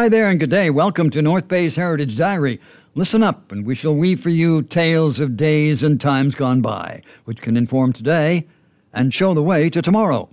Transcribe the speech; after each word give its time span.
Hi 0.00 0.08
there 0.08 0.28
and 0.28 0.40
good 0.40 0.48
day. 0.48 0.70
Welcome 0.70 1.10
to 1.10 1.20
North 1.20 1.46
Bay's 1.46 1.76
Heritage 1.76 2.16
Diary. 2.16 2.58
Listen 2.94 3.22
up, 3.22 3.52
and 3.52 3.66
we 3.66 3.74
shall 3.74 3.94
weave 3.94 4.22
for 4.22 4.30
you 4.30 4.62
tales 4.62 5.20
of 5.20 5.36
days 5.36 5.82
and 5.82 6.00
times 6.00 6.34
gone 6.34 6.62
by, 6.62 7.02
which 7.26 7.42
can 7.42 7.54
inform 7.54 7.92
today 7.92 8.46
and 8.94 9.12
show 9.12 9.34
the 9.34 9.42
way 9.42 9.68
to 9.68 9.82
tomorrow. 9.82 10.30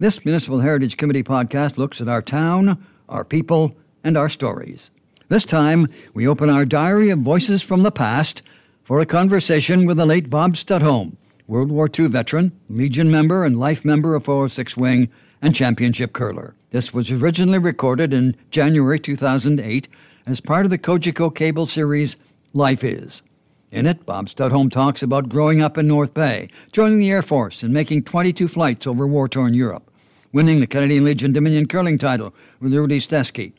This 0.00 0.24
Municipal 0.24 0.58
Heritage 0.58 0.96
Committee 0.96 1.22
podcast 1.22 1.78
looks 1.78 2.00
at 2.00 2.08
our 2.08 2.20
town, 2.20 2.84
our 3.08 3.24
people, 3.24 3.76
and 4.02 4.18
our 4.18 4.28
stories. 4.28 4.90
This 5.28 5.44
time, 5.44 5.86
we 6.12 6.26
open 6.26 6.50
our 6.50 6.64
diary 6.64 7.10
of 7.10 7.20
voices 7.20 7.62
from 7.62 7.84
the 7.84 7.92
past 7.92 8.42
for 8.82 8.98
a 8.98 9.06
conversation 9.06 9.86
with 9.86 9.98
the 9.98 10.04
late 10.04 10.28
Bob 10.28 10.54
Studholme, 10.54 11.14
World 11.46 11.70
War 11.70 11.88
II 11.96 12.08
veteran, 12.08 12.58
Legion 12.68 13.12
member, 13.12 13.44
and 13.44 13.56
life 13.56 13.84
member 13.84 14.16
of 14.16 14.24
406 14.24 14.76
Wing, 14.76 15.08
and 15.40 15.54
championship 15.54 16.12
curler. 16.12 16.55
This 16.70 16.92
was 16.92 17.12
originally 17.12 17.58
recorded 17.58 18.12
in 18.12 18.36
January 18.50 18.98
2008 18.98 19.88
as 20.26 20.40
part 20.40 20.66
of 20.66 20.70
the 20.70 20.78
Cogeco 20.78 21.32
cable 21.32 21.66
series 21.66 22.16
Life 22.52 22.82
Is. 22.82 23.22
In 23.70 23.86
it, 23.86 24.04
Bob 24.04 24.26
Studholme 24.26 24.70
talks 24.70 25.02
about 25.02 25.28
growing 25.28 25.60
up 25.62 25.78
in 25.78 25.86
North 25.86 26.12
Bay, 26.12 26.48
joining 26.72 26.98
the 26.98 27.10
Air 27.10 27.22
Force, 27.22 27.62
and 27.62 27.72
making 27.72 28.02
22 28.02 28.48
flights 28.48 28.86
over 28.86 29.06
war 29.06 29.28
torn 29.28 29.54
Europe, 29.54 29.90
winning 30.32 30.58
the 30.58 30.66
Canadian 30.66 31.04
Legion 31.04 31.32
Dominion 31.32 31.68
curling 31.68 31.98
title 31.98 32.34
with 32.60 32.74
Rudy 32.74 32.98
Stesky, 32.98 33.52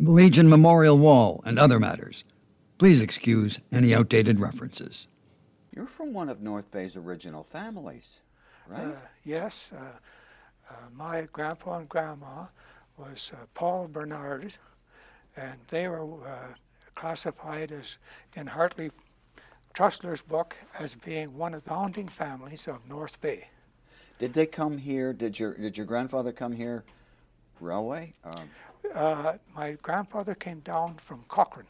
the 0.00 0.10
Legion 0.10 0.48
Memorial 0.48 0.96
Wall, 0.96 1.42
and 1.44 1.58
other 1.58 1.78
matters. 1.78 2.24
Please 2.78 3.02
excuse 3.02 3.60
any 3.72 3.94
outdated 3.94 4.40
references. 4.40 5.06
You're 5.74 5.86
from 5.86 6.14
one 6.14 6.28
of 6.28 6.40
North 6.40 6.70
Bay's 6.70 6.96
original 6.96 7.44
families, 7.44 8.20
right? 8.68 8.86
Uh, 8.86 8.92
yes. 9.22 9.70
Uh, 9.76 9.98
uh, 10.70 10.74
my 10.94 11.26
grandpa 11.32 11.78
and 11.78 11.88
grandma 11.88 12.46
was 12.96 13.32
uh, 13.34 13.46
Paul 13.54 13.88
Bernard, 13.88 14.56
and 15.36 15.54
they 15.68 15.88
were 15.88 16.26
uh, 16.26 16.54
classified 16.94 17.72
as 17.72 17.98
in 18.34 18.46
Hartley 18.46 18.90
Trussler's 19.74 20.22
book 20.22 20.56
as 20.78 20.94
being 20.94 21.36
one 21.36 21.54
of 21.54 21.64
the 21.64 21.70
founding 21.70 22.08
families 22.08 22.68
of 22.68 22.88
North 22.88 23.20
Bay. 23.20 23.48
Did 24.18 24.32
they 24.32 24.46
come 24.46 24.78
here? 24.78 25.12
Did 25.12 25.38
your 25.38 25.54
did 25.54 25.76
your 25.76 25.86
grandfather 25.86 26.32
come 26.32 26.52
here? 26.52 26.84
Railway? 27.60 28.14
Um, 28.24 28.48
uh, 28.94 29.34
my 29.54 29.72
grandfather 29.82 30.34
came 30.34 30.60
down 30.60 30.96
from 30.96 31.24
Cochrane. 31.28 31.66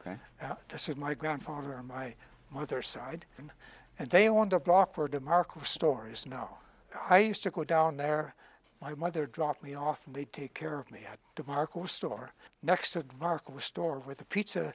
Okay. 0.00 0.16
Uh, 0.42 0.54
this 0.68 0.88
is 0.88 0.96
my 0.96 1.14
grandfather 1.14 1.74
on 1.74 1.86
my 1.86 2.14
mother's 2.52 2.88
side, 2.88 3.26
and, 3.36 3.50
and 3.98 4.08
they 4.10 4.28
owned 4.28 4.52
the 4.52 4.58
block 4.58 4.96
where 4.96 5.08
DeMarco 5.08 5.64
store 5.64 6.08
is 6.10 6.26
now. 6.26 6.58
I 7.08 7.18
used 7.18 7.42
to 7.44 7.50
go 7.50 7.64
down 7.64 7.96
there. 7.96 8.34
My 8.80 8.94
mother 8.94 9.26
dropped 9.26 9.62
me 9.62 9.74
off, 9.74 10.06
and 10.06 10.14
they'd 10.14 10.32
take 10.32 10.54
care 10.54 10.78
of 10.78 10.90
me 10.90 11.00
at 11.10 11.18
DeMarco 11.36 11.88
store. 11.88 12.32
Next 12.62 12.92
to 12.92 13.02
DeMarco 13.02 13.60
store, 13.60 13.98
where 13.98 14.14
the 14.14 14.24
pizza 14.24 14.72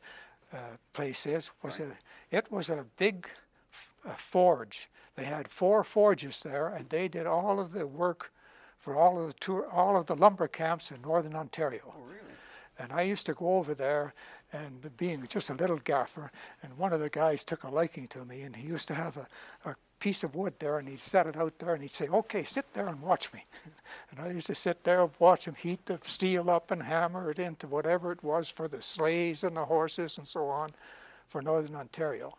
uh, 0.53 0.57
place 0.91 1.25
is, 1.25 1.49
was 1.61 1.79
right. 1.79 1.89
a 2.31 2.35
it 2.37 2.51
was 2.51 2.69
a 2.69 2.85
big 2.97 3.27
f- 3.71 4.19
forge. 4.19 4.89
They 5.15 5.23
had 5.23 5.47
four 5.47 5.83
forges 5.83 6.41
there, 6.41 6.67
and 6.67 6.89
they 6.89 7.07
did 7.07 7.25
all 7.25 7.59
of 7.59 7.71
the 7.73 7.87
work 7.87 8.31
for 8.77 8.95
all 8.95 9.21
of 9.21 9.27
the 9.27 9.33
tour, 9.39 9.65
all 9.71 9.95
of 9.95 10.07
the 10.07 10.15
lumber 10.15 10.47
camps 10.47 10.91
in 10.91 11.01
northern 11.01 11.35
Ontario. 11.35 11.81
Oh, 11.87 12.03
really? 12.05 12.33
And 12.77 12.91
I 12.91 13.03
used 13.03 13.25
to 13.27 13.33
go 13.33 13.55
over 13.55 13.73
there 13.73 14.13
and 14.51 14.95
being 14.97 15.25
just 15.27 15.49
a 15.49 15.53
little 15.53 15.77
gaffer, 15.77 16.31
and 16.61 16.77
one 16.77 16.93
of 16.93 16.99
the 16.99 17.09
guys 17.09 17.43
took 17.43 17.63
a 17.63 17.69
liking 17.69 18.07
to 18.09 18.25
me, 18.25 18.41
and 18.41 18.55
he 18.55 18.67
used 18.67 18.87
to 18.89 18.93
have 18.93 19.17
a, 19.17 19.27
a 19.65 19.75
piece 20.03 20.25
of 20.25 20.35
wood 20.35 20.53
there 20.59 20.79
and 20.79 20.89
he'd 20.89 20.99
set 20.99 21.27
it 21.27 21.37
out 21.37 21.57
there 21.59 21.73
and 21.73 21.81
he'd 21.81 21.89
say, 21.89 22.09
Okay, 22.09 22.43
sit 22.43 22.65
there 22.73 22.87
and 22.87 23.01
watch 23.01 23.31
me. 23.31 23.45
and 24.11 24.19
I 24.19 24.31
used 24.31 24.47
to 24.47 24.55
sit 24.55 24.83
there 24.83 25.01
and 25.01 25.11
watch 25.17 25.45
him 25.45 25.55
heat 25.55 25.85
the 25.85 25.97
steel 26.03 26.49
up 26.49 26.71
and 26.71 26.83
hammer 26.83 27.31
it 27.31 27.39
into 27.39 27.67
whatever 27.67 28.11
it 28.11 28.21
was 28.21 28.49
for 28.49 28.67
the 28.67 28.81
sleighs 28.81 29.45
and 29.45 29.55
the 29.55 29.63
horses 29.63 30.17
and 30.17 30.27
so 30.27 30.49
on 30.49 30.71
for 31.29 31.41
Northern 31.41 31.77
Ontario. 31.77 32.33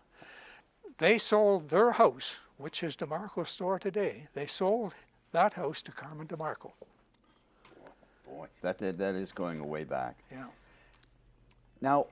They 0.99 1.17
sold 1.17 1.71
their 1.71 1.93
house, 1.93 2.37
which 2.59 2.83
is 2.83 2.97
DeMarco's 2.97 3.49
store 3.49 3.79
today, 3.79 4.29
they 4.35 4.47
sold 4.47 4.95
that 5.33 5.55
house 5.55 5.81
to 5.83 5.91
Carmen 5.91 6.27
DeMarco. 6.27 6.71
Boy, 8.27 8.47
that, 8.61 8.77
that, 8.77 8.99
that 8.99 9.15
is 9.15 9.33
going 9.33 9.67
way 9.67 9.85
back. 9.85 10.19
Yeah. 10.31 10.49
Now, 11.81 12.09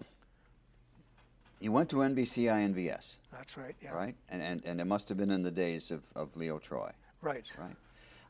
you 1.63 1.71
went 1.71 1.89
to 1.91 1.97
NBC 1.97 2.45
INVS. 2.45 3.15
That's 3.31 3.57
right, 3.57 3.77
yeah. 3.81 3.93
Right? 3.93 4.17
And, 4.29 4.43
and, 4.43 4.65
and 4.65 4.81
it 4.81 4.85
must 4.87 5.09
have 5.09 5.17
been 5.17 5.31
in 5.31 5.43
the 5.43 5.51
days 5.51 5.91
of, 5.91 6.03
of 6.17 6.37
Leo 6.37 6.59
Troy. 6.59 6.91
Right. 7.21 7.51
Right. 7.57 7.77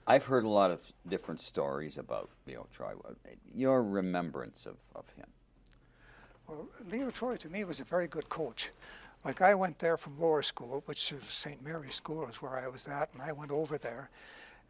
I've 0.07 0.27
heard 0.27 0.45
a 0.45 0.49
lot 0.49 0.71
of 0.71 0.81
different 1.09 1.41
stories 1.41 1.97
about 1.97 2.29
Leo 2.47 2.67
Troy. 2.75 2.93
Your 3.55 3.83
remembrance 3.83 4.67
of, 4.67 4.77
of 4.95 5.05
him? 5.17 5.27
Well, 6.47 6.69
Leo 6.91 7.11
Troy 7.11 7.37
to 7.37 7.49
me 7.49 7.65
was 7.65 7.81
a 7.81 7.85
very 7.85 8.07
good 8.07 8.29
coach. 8.29 8.71
Like 9.25 9.41
I 9.41 9.55
went 9.55 9.79
there 9.79 9.97
from 9.97 10.21
lower 10.21 10.43
school, 10.43 10.83
which 10.87 11.13
is 11.13 11.23
St. 11.29 11.65
Mary's 11.65 11.95
School 11.95 12.29
is 12.29 12.43
where 12.43 12.59
I 12.59 12.69
was 12.69 12.89
at, 12.89 13.11
and 13.15 13.23
I 13.23 13.33
went 13.33 13.53
over 13.53 13.79
there. 13.79 14.11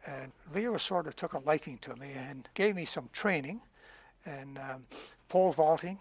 And 0.05 0.31
Leo 0.53 0.77
sort 0.77 1.07
of 1.07 1.15
took 1.15 1.33
a 1.33 1.39
liking 1.39 1.79
to 1.79 1.95
me 1.95 2.11
and 2.15 2.47
gave 2.53 2.75
me 2.75 2.85
some 2.85 3.09
training 3.11 3.61
and 4.25 4.57
um, 4.57 4.85
pole 5.27 5.51
vaulting 5.51 5.99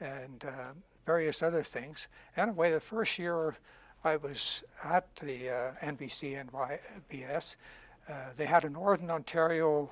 and 0.00 0.44
uh, 0.44 0.72
various 1.04 1.42
other 1.42 1.62
things. 1.62 2.08
Anyway, 2.36 2.70
the 2.70 2.80
first 2.80 3.18
year 3.18 3.56
I 4.04 4.16
was 4.16 4.64
at 4.84 5.14
the 5.16 5.48
uh, 5.48 5.72
NBC 5.82 6.40
and 6.40 6.50
BS, 7.10 7.56
uh, 8.08 8.12
they 8.36 8.46
had 8.46 8.64
a 8.64 8.70
Northern 8.70 9.10
Ontario 9.10 9.90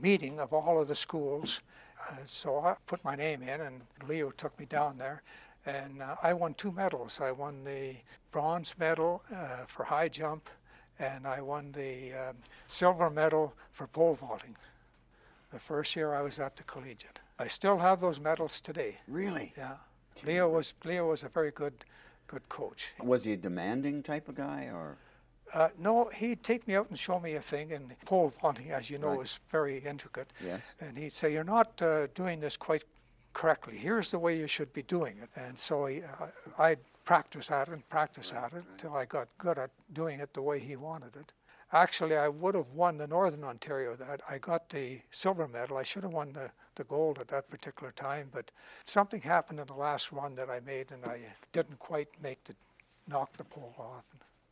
meeting 0.00 0.38
of 0.38 0.52
all 0.52 0.80
of 0.80 0.88
the 0.88 0.94
schools. 0.94 1.60
Uh, 2.00 2.14
so 2.24 2.60
I 2.60 2.76
put 2.86 3.04
my 3.04 3.16
name 3.16 3.42
in, 3.42 3.60
and 3.60 3.80
Leo 4.06 4.30
took 4.30 4.58
me 4.58 4.66
down 4.66 4.98
there. 4.98 5.22
And 5.66 6.00
uh, 6.00 6.16
I 6.22 6.32
won 6.34 6.54
two 6.54 6.72
medals. 6.72 7.20
I 7.20 7.32
won 7.32 7.64
the 7.64 7.96
bronze 8.30 8.74
medal 8.78 9.22
uh, 9.34 9.64
for 9.66 9.84
high 9.84 10.08
jump, 10.08 10.48
and 10.98 11.26
I 11.26 11.40
won 11.40 11.72
the 11.72 12.12
um, 12.14 12.36
silver 12.68 13.10
medal 13.10 13.54
for 13.72 13.86
pole 13.86 14.14
vaulting. 14.14 14.56
The 15.50 15.58
first 15.58 15.96
year 15.96 16.14
I 16.14 16.22
was 16.22 16.38
at 16.38 16.56
the 16.56 16.62
collegiate. 16.62 17.20
I 17.38 17.48
still 17.48 17.78
have 17.78 18.00
those 18.00 18.20
medals 18.20 18.60
today. 18.60 18.98
Really? 19.06 19.52
Yeah. 19.56 19.76
Leo 20.24 20.48
was 20.48 20.74
Leo 20.84 21.08
was 21.10 21.22
a 21.22 21.28
very 21.28 21.50
good 21.50 21.84
good 22.26 22.48
coach. 22.48 22.88
Was 23.00 23.24
he 23.24 23.32
a 23.32 23.36
demanding 23.36 24.02
type 24.02 24.28
of 24.28 24.34
guy 24.34 24.70
or? 24.72 24.96
Uh, 25.54 25.70
no, 25.78 26.10
he'd 26.10 26.42
take 26.42 26.68
me 26.68 26.74
out 26.76 26.90
and 26.90 26.98
show 26.98 27.18
me 27.18 27.34
a 27.34 27.40
thing, 27.40 27.72
and 27.72 27.98
pole 28.04 28.28
vaulting, 28.42 28.70
as 28.70 28.90
you 28.90 28.98
know, 28.98 29.12
Right. 29.16 29.24
is 29.24 29.40
very 29.50 29.78
intricate. 29.78 30.30
Yes. 30.44 30.60
And 30.78 30.98
he'd 30.98 31.14
say, 31.14 31.32
"You're 31.32 31.42
not 31.42 31.80
uh, 31.80 32.08
doing 32.08 32.40
this 32.40 32.56
quite 32.58 32.84
correctly. 33.32 33.78
Here's 33.78 34.10
the 34.10 34.18
way 34.18 34.36
you 34.36 34.46
should 34.46 34.72
be 34.74 34.82
doing 34.82 35.16
it." 35.18 35.30
And 35.34 35.58
so 35.58 35.86
he, 35.86 36.02
uh, 36.02 36.26
I'd 36.58 36.80
practice 37.04 37.50
at 37.50 37.68
it 37.68 37.72
and 37.72 37.88
practice 37.88 38.34
at 38.34 38.52
it 38.52 38.64
until 38.72 38.94
I 38.94 39.06
got 39.06 39.28
good 39.38 39.56
at 39.58 39.70
doing 39.90 40.20
it 40.20 40.34
the 40.34 40.42
way 40.42 40.58
he 40.58 40.76
wanted 40.76 41.16
it. 41.16 41.32
Actually, 41.72 42.16
I 42.16 42.28
would 42.28 42.54
have 42.54 42.70
won 42.72 42.96
the 42.96 43.06
Northern 43.06 43.44
Ontario. 43.44 43.94
That 43.94 44.22
I 44.28 44.38
got 44.38 44.70
the 44.70 45.00
silver 45.10 45.46
medal. 45.46 45.76
I 45.76 45.82
should 45.82 46.02
have 46.02 46.12
won 46.12 46.32
the, 46.32 46.50
the 46.76 46.84
gold 46.84 47.18
at 47.18 47.28
that 47.28 47.48
particular 47.48 47.92
time, 47.92 48.30
but 48.32 48.50
something 48.84 49.20
happened 49.20 49.60
in 49.60 49.66
the 49.66 49.74
last 49.74 50.10
run 50.10 50.34
that 50.36 50.48
I 50.48 50.60
made, 50.60 50.90
and 50.92 51.04
I 51.04 51.20
didn't 51.52 51.78
quite 51.78 52.08
make 52.22 52.44
the 52.44 52.54
knock 53.06 53.36
the 53.36 53.44
pole 53.44 53.74
off. 53.78 54.04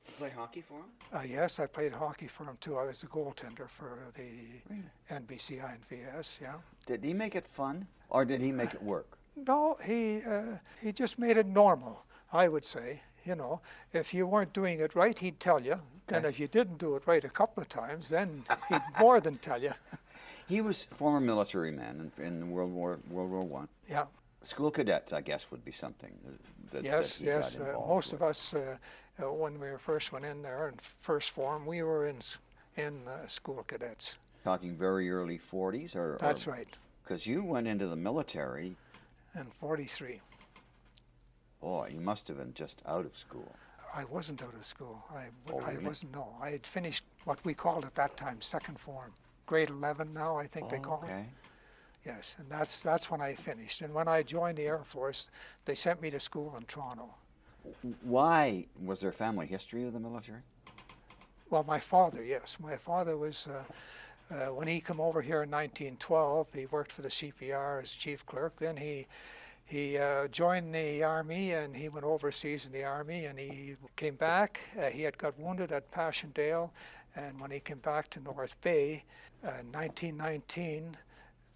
You 0.07 0.13
play 0.19 0.31
hockey 0.31 0.61
for 0.61 0.75
him? 0.75 0.91
Uh, 1.13 1.23
yes, 1.27 1.59
I 1.59 1.67
played 1.67 1.93
hockey 1.93 2.29
for 2.29 2.45
him 2.45 2.57
too. 2.61 2.77
I 2.77 2.85
was 2.85 3.03
a 3.03 3.07
goaltender 3.07 3.69
for 3.69 3.99
the 4.15 4.75
NBC 5.11 5.61
INVS. 5.61 6.41
Yeah. 6.41 6.55
Did 6.87 7.05
he 7.05 7.13
make 7.13 7.35
it 7.35 7.47
fun 7.49 7.87
or 8.09 8.25
did 8.25 8.41
he 8.41 8.53
make 8.53 8.75
it 8.75 8.83
work? 8.83 9.19
No, 9.37 9.77
he 9.85 10.23
uh, 10.23 10.59
he 10.81 10.93
just 10.93 11.19
made 11.19 11.37
it 11.37 11.47
normal. 11.47 12.05
I 12.33 12.49
would 12.49 12.65
say. 12.65 13.03
You 13.27 13.35
know, 13.35 13.61
if 13.93 14.15
you 14.15 14.27
weren't 14.27 14.53
doing 14.53 14.81
it 14.81 14.95
right, 14.95 15.19
he'd 15.19 15.41
tell 15.41 15.61
you. 15.61 15.81
And 16.09 16.25
if 16.25 16.39
you 16.39 16.47
didn't 16.47 16.79
do 16.79 16.95
it 16.95 17.03
right 17.07 17.25
a 17.25 17.29
couple 17.29 17.61
of 17.61 17.69
times, 17.69 18.09
then 18.09 18.45
he'd 18.69 18.83
more 19.01 19.21
than 19.21 19.39
tell 19.39 19.61
you. 19.61 19.73
He 20.49 20.61
was 20.61 20.85
former 20.85 21.19
military 21.19 21.73
man 21.73 22.13
in, 22.19 22.25
in 22.25 22.51
World 22.53 22.73
War 22.73 23.01
World 23.11 23.33
War 23.33 23.43
One. 23.43 23.69
Yeah. 23.89 24.05
School 24.43 24.71
cadets, 24.71 25.13
I 25.13 25.21
guess, 25.21 25.51
would 25.51 25.65
be 25.65 25.73
something 25.73 26.13
that, 26.71 26.85
Yes, 26.85 27.15
that 27.17 27.25
yes. 27.25 27.59
Uh, 27.59 27.73
most 27.89 28.13
with. 28.13 28.23
of 28.23 28.29
us, 28.29 28.55
uh, 28.55 28.77
uh, 29.21 29.33
when 29.33 29.59
we 29.59 29.69
were 29.69 29.79
first 29.79 30.13
went 30.13 30.25
in 30.25 30.43
there 30.43 30.69
in 30.69 30.75
first 31.01 31.31
form, 31.33 31.67
we 31.67 31.83
were 31.83 32.07
in 32.07 32.19
in 32.77 33.09
uh, 33.09 33.27
school 33.27 33.65
cadets. 33.67 34.19
Talking 34.45 34.77
very 34.77 35.11
early 35.11 35.37
40s, 35.39 35.97
or 35.97 36.17
That's 36.21 36.47
right. 36.47 36.69
Because 37.03 37.27
you 37.27 37.43
went 37.43 37.67
into 37.67 37.89
the 37.89 37.97
military. 37.97 38.77
In 39.35 39.47
'43, 39.47 40.21
Boy, 41.61 41.91
you 41.95 42.01
must 42.01 42.29
have 42.29 42.37
been 42.39 42.55
just 42.55 42.83
out 42.87 43.05
of 43.07 43.17
school. 43.17 43.55
I 43.95 44.05
wasn't 44.05 44.43
out 44.43 44.55
of 44.55 44.65
school. 44.67 45.03
I, 45.15 45.29
Oh, 45.51 45.61
I 45.61 45.73
really? 45.73 45.87
wasn't. 45.87 46.13
No, 46.13 46.37
I 46.41 46.51
had 46.51 46.67
finished 46.67 47.05
what 47.25 47.45
we 47.45 47.55
called 47.55 47.85
at 47.85 47.95
that 47.95 48.17
time 48.17 48.41
second 48.41 48.79
form, 48.79 49.13
grade 49.47 49.71
11. 49.71 50.13
Now 50.13 50.37
I 50.37 50.47
think 50.47 50.69
they 50.69 50.79
call 50.79 51.03
it. 51.03 51.11
Oh, 51.11 51.13
okay. 51.13 51.27
Yes, 52.05 52.37
and 52.39 52.49
that's 52.49 52.81
that's 52.83 53.11
when 53.11 53.21
I 53.21 53.35
finished. 53.35 53.81
And 53.83 53.93
when 53.93 54.07
I 54.07 54.23
joined 54.23 54.59
the 54.59 54.67
Air 54.67 54.85
Force, 54.85 55.29
they 55.65 55.75
sent 55.75 56.01
me 56.01 56.11
to 56.11 56.21
school 56.21 56.55
in 56.57 56.65
Toronto. 56.65 57.15
Why 58.03 58.67
was 58.81 59.01
there 59.01 59.11
family 59.11 59.47
history 59.47 59.85
of 59.85 59.93
the 59.93 59.99
military? 59.99 60.43
Well, 61.51 61.65
my 61.65 61.81
father, 61.81 62.23
yes, 62.25 62.59
my 62.61 62.77
father 62.77 63.17
was 63.17 63.47
uh, 63.49 63.65
Uh, 64.29 64.53
when 64.53 64.67
he 64.67 64.81
came 64.81 65.01
over 65.01 65.23
here 65.23 65.45
in 65.45 65.51
1912, 65.51 66.49
he 66.53 66.67
worked 66.67 66.91
for 66.91 67.03
the 67.03 67.09
CPR 67.11 67.81
as 67.83 67.95
chief 67.95 68.27
clerk. 68.27 68.57
Then 68.57 68.77
he 68.77 69.07
he 69.67 69.99
uh, 69.99 70.29
joined 70.29 70.73
the 70.73 71.03
army 71.03 71.51
and 71.53 71.77
he 71.77 71.89
went 71.89 72.05
overseas 72.05 72.67
in 72.67 72.73
the 72.73 72.85
army 72.85 73.25
and 73.25 73.39
he 73.39 73.75
came 73.97 74.15
back. 74.15 74.61
Uh, 74.79 74.87
he 74.87 75.03
had 75.03 75.19
got 75.19 75.39
wounded 75.39 75.73
at 75.73 75.91
Passchendaele, 75.91 76.73
and 77.17 77.41
when 77.41 77.51
he 77.51 77.59
came 77.59 77.79
back 77.79 78.09
to 78.11 78.21
North 78.21 78.61
Bay 78.61 79.05
uh, 79.45 79.59
in 79.61 79.73
1919, 79.73 80.97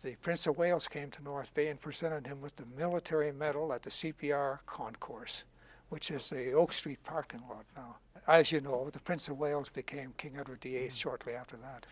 the 0.03 0.17
Prince 0.17 0.47
of 0.49 0.59
Wales 0.59 0.89
came 0.89 1.11
to 1.11 1.23
North 1.23 1.55
Bay 1.55 1.69
and 1.69 1.81
presented 1.81 2.27
him 2.27 2.41
with 2.41 2.57
the 2.57 2.65
military 2.77 3.31
medal 3.31 3.73
at 3.73 3.83
the 3.83 3.91
CPR 3.91 4.59
concourse, 4.67 5.45
which 5.89 6.11
is 6.11 6.31
the 6.31 6.53
Oak 6.53 6.73
Street 6.73 7.05
parking 7.05 7.43
lot 7.49 7.67
now. 7.77 7.97
As 8.27 8.51
you 8.51 8.61
know, 8.61 8.91
the 8.91 8.99
Prince 8.99 9.29
of 9.29 9.39
Wales 9.39 9.69
became 9.69 10.15
King 10.17 10.37
Edward 10.39 10.63
VIII 10.63 10.91
shortly 10.91 11.35
after 11.35 11.57
that. 11.59 11.87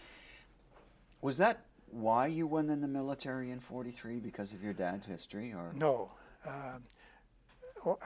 Was 1.20 1.36
that 1.36 1.64
why 1.90 2.26
you 2.26 2.46
went 2.46 2.70
in 2.70 2.81
the 2.81 2.88
military 2.88 3.50
in 3.50 3.61
43 3.61 4.20
because 4.20 4.52
of 4.52 4.62
your 4.62 4.73
dad's 4.73 5.06
history 5.06 5.52
or 5.52 5.73
No. 5.75 6.12
Um, 6.46 6.85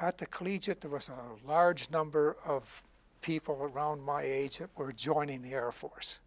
at 0.00 0.18
the 0.18 0.26
collegiate, 0.26 0.80
there 0.80 0.90
was 0.90 1.08
a 1.08 1.46
large 1.46 1.90
number 1.90 2.36
of 2.44 2.82
people 3.20 3.54
around 3.62 4.02
my 4.02 4.22
age 4.22 4.58
that 4.58 4.70
were 4.76 4.92
joining 4.92 5.42
the 5.42 5.52
Air 5.52 5.72
Force. 5.72 6.18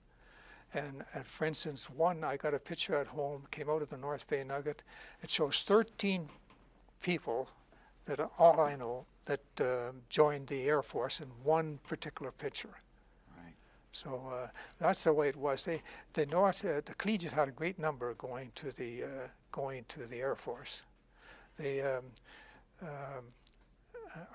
And, 0.73 1.05
and 1.13 1.25
for 1.25 1.45
instance, 1.45 1.89
one, 1.89 2.23
I 2.23 2.37
got 2.37 2.53
a 2.53 2.59
picture 2.59 2.97
at 2.97 3.07
home, 3.07 3.43
came 3.51 3.69
out 3.69 3.81
of 3.81 3.89
the 3.89 3.97
North 3.97 4.27
Bay 4.27 4.43
Nugget. 4.43 4.83
It 5.21 5.29
shows 5.29 5.61
13 5.63 6.29
people 7.01 7.49
that 8.05 8.19
all 8.39 8.59
I 8.59 8.75
know 8.75 9.05
that 9.25 9.41
uh, 9.59 9.91
joined 10.09 10.47
the 10.47 10.63
Air 10.67 10.81
Force 10.81 11.19
in 11.19 11.27
one 11.43 11.79
particular 11.87 12.31
picture. 12.31 12.81
So 13.95 14.21
uh, 14.29 14.47
that's 14.77 15.05
the 15.05 15.13
way 15.13 15.29
it 15.29 15.37
was. 15.37 15.63
They, 15.63 15.81
the 16.11 16.25
North, 16.25 16.65
uh, 16.65 16.81
the 16.83 16.93
collegiate 16.95 17.31
had 17.31 17.47
a 17.47 17.51
great 17.51 17.79
number 17.79 18.13
going 18.15 18.51
to 18.55 18.73
the 18.73 19.03
uh, 19.03 19.27
going 19.53 19.85
to 19.87 20.01
the 20.01 20.17
Air 20.17 20.35
Force. 20.35 20.81
They, 21.57 21.81
um, 21.81 22.03
um, 22.81 23.23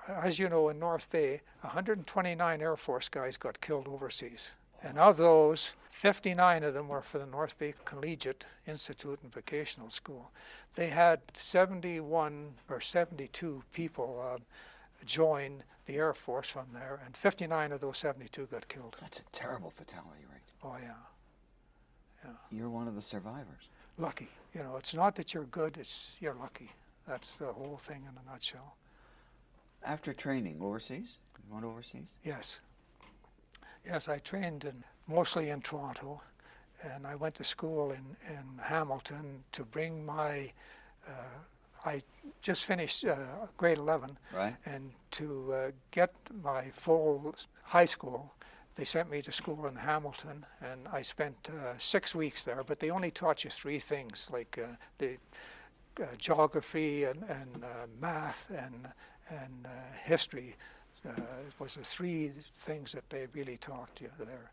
as 0.07 0.39
you 0.39 0.49
know, 0.49 0.69
in 0.69 0.79
North 0.79 1.07
Bay, 1.11 1.41
129 1.61 2.59
Air 2.59 2.75
Force 2.75 3.07
guys 3.07 3.37
got 3.37 3.61
killed 3.61 3.87
overseas, 3.87 4.49
and 4.81 4.97
of 4.97 5.17
those, 5.17 5.75
59 5.91 6.63
of 6.63 6.73
them 6.73 6.87
were 6.87 7.03
for 7.03 7.19
the 7.19 7.27
North 7.27 7.59
Bay 7.59 7.75
Collegiate 7.85 8.47
Institute 8.65 9.19
and 9.21 9.31
Vocational 9.31 9.91
School. 9.91 10.31
They 10.73 10.87
had 10.87 11.21
71 11.33 12.55
or 12.67 12.81
72 12.81 13.63
people. 13.71 14.19
Um, 14.19 14.41
join 15.05 15.63
the 15.85 15.95
Air 15.95 16.13
Force 16.13 16.49
from 16.49 16.67
there, 16.73 17.01
and 17.05 17.15
59 17.17 17.71
of 17.71 17.79
those 17.81 17.97
72 17.97 18.47
got 18.47 18.67
killed. 18.67 18.95
that's 19.01 19.19
a 19.19 19.23
terrible 19.31 19.71
fatality 19.71 20.25
rate 20.31 20.41
Oh 20.63 20.77
yeah, 20.81 22.31
you're 22.51 22.69
one 22.69 22.87
of 22.87 22.95
the 22.95 23.01
survivors 23.01 23.69
lucky. 23.97 24.29
You 24.53 24.63
know, 24.63 24.75
it's 24.77 24.93
not 24.93 25.15
that 25.15 25.33
you're 25.33 25.45
good; 25.45 25.77
it's 25.77 26.17
you're 26.19 26.33
lucky. 26.35 26.71
That's 27.07 27.35
the 27.37 27.51
whole 27.53 27.77
thing 27.77 28.03
in 28.09 28.17
a 28.17 28.31
nutshell. 28.31 28.75
after 29.83 30.13
training 30.13 30.59
overseas 30.61 31.17
you 31.37 31.53
went 31.53 31.65
overseas 31.65 32.09
Yes, 32.23 32.59
yes. 33.85 34.07
I 34.07 34.19
trained 34.19 34.63
in 34.65 34.83
mostly 35.07 35.49
in 35.49 35.61
Toronto, 35.61 36.21
and 36.83 37.07
I 37.07 37.15
went 37.15 37.35
to 37.35 37.43
school 37.43 37.91
in 37.91 38.17
in 38.27 38.59
Hamilton 38.63 39.43
to 39.53 39.63
bring 39.65 40.05
my. 40.05 40.51
Uh, 41.07 41.39
I 41.85 42.01
just 42.41 42.65
finished 42.65 43.05
uh, 43.05 43.15
grade 43.57 43.77
11, 43.77 44.17
right 44.33 44.55
and 44.65 44.91
to 45.11 45.53
uh, 45.53 45.71
get 45.91 46.13
my 46.43 46.69
full 46.71 47.35
high 47.63 47.85
school, 47.85 48.33
they 48.75 48.85
sent 48.85 49.09
me 49.11 49.21
to 49.21 49.31
school 49.31 49.67
in 49.67 49.75
Hamilton, 49.75 50.45
and 50.61 50.87
I 50.91 51.01
spent 51.01 51.49
uh, 51.49 51.73
six 51.77 52.15
weeks 52.15 52.43
there. 52.43 52.63
But 52.63 52.79
they 52.79 52.89
only 52.89 53.11
taught 53.11 53.43
you 53.43 53.49
three 53.49 53.79
things, 53.79 54.29
like 54.31 54.57
uh, 54.57 54.75
the 54.97 55.17
uh, 56.01 56.05
geography 56.17 57.03
and, 57.03 57.23
and 57.23 57.63
uh, 57.63 57.87
math 57.99 58.49
and 58.49 58.87
and 59.29 59.65
uh, 59.65 59.69
history. 60.03 60.55
Uh, 61.07 61.21
was 61.57 61.75
the 61.75 61.83
three 61.83 62.31
things 62.57 62.91
that 62.91 63.09
they 63.09 63.25
really 63.33 63.57
taught 63.57 63.89
you 63.99 64.09
there. 64.19 64.51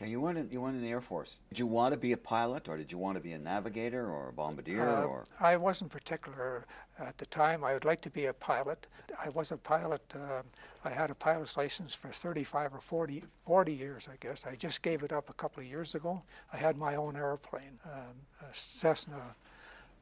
Okay 0.00 0.10
you 0.10 0.20
went 0.20 0.38
in 0.38 0.48
you 0.50 0.60
went 0.60 0.76
in 0.76 0.82
the 0.82 0.90
air 0.90 1.00
force 1.00 1.40
did 1.50 1.58
you 1.58 1.66
want 1.66 1.92
to 1.92 1.98
be 1.98 2.12
a 2.12 2.16
pilot 2.16 2.68
or 2.68 2.76
did 2.76 2.90
you 2.90 2.98
want 2.98 3.16
to 3.16 3.20
be 3.20 3.32
a 3.32 3.38
navigator 3.38 4.10
or 4.10 4.28
a 4.28 4.32
bombardier 4.32 4.88
Uh, 4.88 5.02
or 5.02 5.24
I 5.40 5.56
wasn't 5.56 5.90
particular 5.90 6.64
at 6.98 7.18
the 7.18 7.26
time. 7.26 7.64
I 7.64 7.72
would 7.72 7.84
like 7.84 8.00
to 8.02 8.10
be 8.10 8.26
a 8.26 8.32
pilot. 8.32 8.86
I 9.24 9.30
was 9.30 9.50
a 9.50 9.56
pilot. 9.56 10.02
Uh, 10.14 10.42
I 10.84 10.90
had 10.90 11.10
a 11.10 11.14
pilot's 11.14 11.56
license 11.56 11.94
for 11.94 12.08
35 12.08 12.74
or 12.74 12.80
40, 12.80 13.24
40 13.46 13.72
years, 13.74 14.06
I 14.10 14.16
guess. 14.20 14.46
I 14.46 14.54
just 14.54 14.82
gave 14.82 15.02
it 15.02 15.10
up 15.12 15.30
a 15.30 15.32
couple 15.32 15.62
of 15.62 15.66
years 15.68 15.94
ago. 15.94 16.22
I 16.52 16.58
had 16.58 16.76
my 16.76 16.96
own 16.96 17.16
airplane, 17.16 17.78
um, 17.86 18.14
a 18.42 18.52
Cessna 18.52 19.34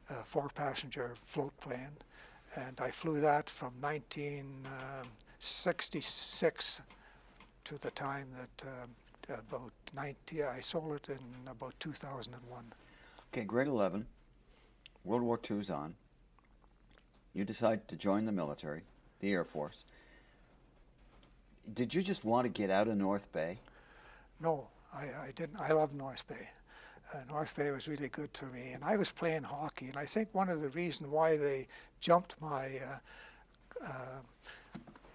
uh, 0.09 0.13
four-passenger 0.23 1.13
float 1.15 1.55
plane, 1.59 1.97
and 2.55 2.79
I 2.81 2.91
flew 2.91 3.19
that 3.21 3.49
from 3.49 3.73
1966 3.81 6.81
to 7.65 7.77
the 7.77 7.91
time 7.91 8.27
that 8.37 8.63
um, 8.67 8.89
about 9.29 9.71
90. 9.95 10.43
I 10.43 10.59
sold 10.59 10.93
it 10.95 11.09
in 11.09 11.47
about 11.51 11.73
2001. 11.79 12.63
okay 13.31 13.43
grade 13.45 13.67
11 13.67 14.05
world 15.05 15.23
war 15.23 15.37
ii's 15.37 15.69
on 15.69 15.93
you 17.33 17.45
decide 17.45 17.87
to 17.87 17.95
join 17.95 18.25
the 18.25 18.31
military 18.31 18.81
the 19.19 19.31
air 19.31 19.43
force 19.43 19.83
did 21.73 21.93
you 21.93 22.01
just 22.01 22.23
want 22.25 22.45
to 22.45 22.49
get 22.49 22.69
out 22.69 22.87
of 22.87 22.97
north 22.97 23.31
bay 23.31 23.59
No, 24.41 24.67
I, 24.93 25.03
I 25.27 25.31
didn't. 25.35 25.59
I 25.59 25.71
love 25.73 25.93
North 25.93 26.25
Bay. 26.27 26.49
Uh, 27.13 27.17
North 27.29 27.53
Bay 27.55 27.71
was 27.71 27.87
really 27.87 28.07
good 28.09 28.33
to 28.35 28.45
me, 28.45 28.71
and 28.73 28.83
I 28.83 28.95
was 28.95 29.11
playing 29.11 29.43
hockey. 29.43 29.87
And 29.87 29.97
I 29.97 30.05
think 30.05 30.29
one 30.31 30.49
of 30.49 30.61
the 30.61 30.69
reasons 30.69 31.09
why 31.09 31.37
they 31.37 31.67
jumped 31.99 32.35
my 32.41 32.65
uh, 32.89 33.85
uh, 33.85 34.19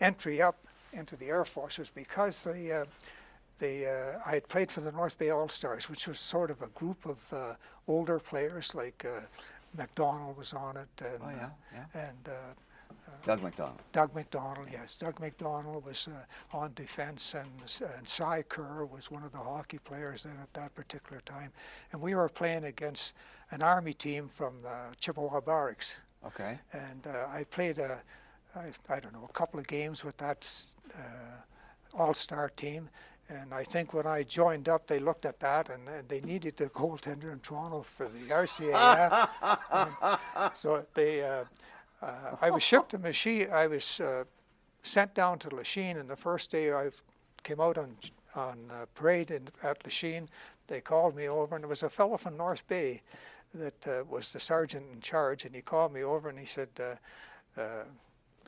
entry 0.00 0.42
up 0.42 0.56
into 0.92 1.16
the 1.16 1.26
Air 1.26 1.44
Force 1.44 1.78
was 1.78 1.90
because 1.90 2.44
they, 2.44 2.70
uh, 2.70 2.84
they, 3.58 3.86
uh, 3.86 4.18
I 4.26 4.34
had 4.34 4.48
played 4.48 4.70
for 4.70 4.80
the 4.80 4.92
North 4.92 5.18
Bay 5.18 5.30
All 5.30 5.48
Stars, 5.48 5.88
which 5.88 6.08
was 6.08 6.18
sort 6.18 6.50
of 6.50 6.60
a 6.62 6.68
group 6.68 7.06
of 7.06 7.18
uh, 7.32 7.54
older 7.86 8.18
players, 8.18 8.74
like 8.74 9.04
uh, 9.04 9.20
McDonald 9.76 10.36
was 10.36 10.52
on 10.52 10.76
it, 10.76 10.88
and 11.04 11.22
Oh, 11.22 11.30
yeah, 11.30 11.46
uh, 11.46 11.50
yeah. 11.72 12.08
and 12.08 12.28
uh, 12.28 12.54
doug 13.24 13.42
mcdonald 13.42 13.80
Doug 13.92 14.14
McDonald, 14.14 14.68
yes. 14.70 14.96
Doug 14.96 15.18
McDonald 15.20 15.84
was 15.84 16.08
uh, 16.08 16.56
on 16.56 16.72
defense, 16.74 17.34
and, 17.34 17.48
and 17.96 18.08
Cy 18.08 18.42
Kerr 18.42 18.84
was 18.84 19.10
one 19.10 19.22
of 19.22 19.32
the 19.32 19.38
hockey 19.38 19.78
players 19.78 20.24
then 20.24 20.36
at 20.42 20.52
that 20.54 20.74
particular 20.74 21.22
time. 21.24 21.50
And 21.92 22.00
we 22.02 22.14
were 22.14 22.28
playing 22.28 22.64
against 22.64 23.14
an 23.50 23.62
Army 23.62 23.94
team 23.94 24.28
from 24.28 24.54
uh, 24.66 24.94
Chippewa 24.98 25.40
Barracks. 25.40 25.96
okay 26.26 26.58
And 26.72 27.06
uh, 27.06 27.26
I 27.30 27.44
played, 27.44 27.78
a, 27.78 28.00
I, 28.54 28.72
I 28.88 29.00
don't 29.00 29.12
know, 29.12 29.26
a 29.28 29.32
couple 29.32 29.58
of 29.60 29.66
games 29.66 30.04
with 30.04 30.16
that 30.18 30.46
uh, 30.96 31.98
all 31.98 32.14
star 32.14 32.48
team. 32.50 32.88
And 33.28 33.54
I 33.54 33.62
think 33.62 33.94
when 33.94 34.06
I 34.06 34.22
joined 34.22 34.68
up, 34.68 34.86
they 34.86 34.98
looked 34.98 35.24
at 35.24 35.40
that 35.40 35.70
and, 35.70 35.88
and 35.88 36.08
they 36.08 36.20
needed 36.20 36.56
the 36.56 36.66
goaltender 36.66 37.32
in 37.32 37.40
Toronto 37.40 37.82
for 37.82 38.06
the 38.08 38.28
RCAF. 38.28 39.28
So 40.54 40.84
they, 40.94 41.24
uh, 41.24 41.44
uh, 42.02 42.36
I 42.40 42.50
was 42.50 42.62
shipped 42.62 42.90
to 42.90 42.98
Lachine. 42.98 43.48
I 43.50 43.66
was 43.66 44.00
uh, 44.00 44.24
sent 44.82 45.14
down 45.14 45.38
to 45.40 45.54
Lachine, 45.54 45.96
and 45.96 46.08
the 46.08 46.16
first 46.16 46.50
day 46.50 46.72
I 46.72 46.90
came 47.42 47.60
out 47.60 47.78
on 47.78 47.96
on 48.36 48.58
uh, 48.70 48.86
parade 48.94 49.30
in, 49.30 49.48
at 49.62 49.84
Lachine, 49.84 50.28
they 50.66 50.80
called 50.80 51.14
me 51.14 51.28
over, 51.28 51.54
and 51.54 51.62
there 51.62 51.68
was 51.68 51.84
a 51.84 51.90
fellow 51.90 52.16
from 52.16 52.36
North 52.36 52.66
Bay 52.66 53.02
that 53.54 53.86
uh, 53.86 54.02
was 54.08 54.32
the 54.32 54.40
sergeant 54.40 54.86
in 54.92 55.00
charge, 55.00 55.44
and 55.44 55.54
he 55.54 55.62
called 55.62 55.92
me 55.92 56.02
over 56.02 56.28
and 56.28 56.38
he 56.38 56.46
said. 56.46 56.68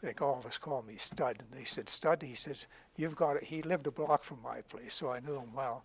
Uh, 0.02 0.06
uh, 0.06 0.12
they 0.12 0.24
always 0.24 0.58
call 0.58 0.82
me 0.82 0.96
Stud, 0.96 1.36
and 1.38 1.58
they 1.58 1.64
said, 1.64 1.88
Stud, 1.88 2.22
he 2.22 2.34
says, 2.34 2.66
you've 2.96 3.16
got 3.16 3.36
it. 3.36 3.44
He 3.44 3.62
lived 3.62 3.86
a 3.86 3.90
block 3.90 4.24
from 4.24 4.38
my 4.42 4.60
place, 4.62 4.94
so 4.94 5.10
I 5.10 5.20
knew 5.20 5.36
him 5.36 5.54
well. 5.54 5.84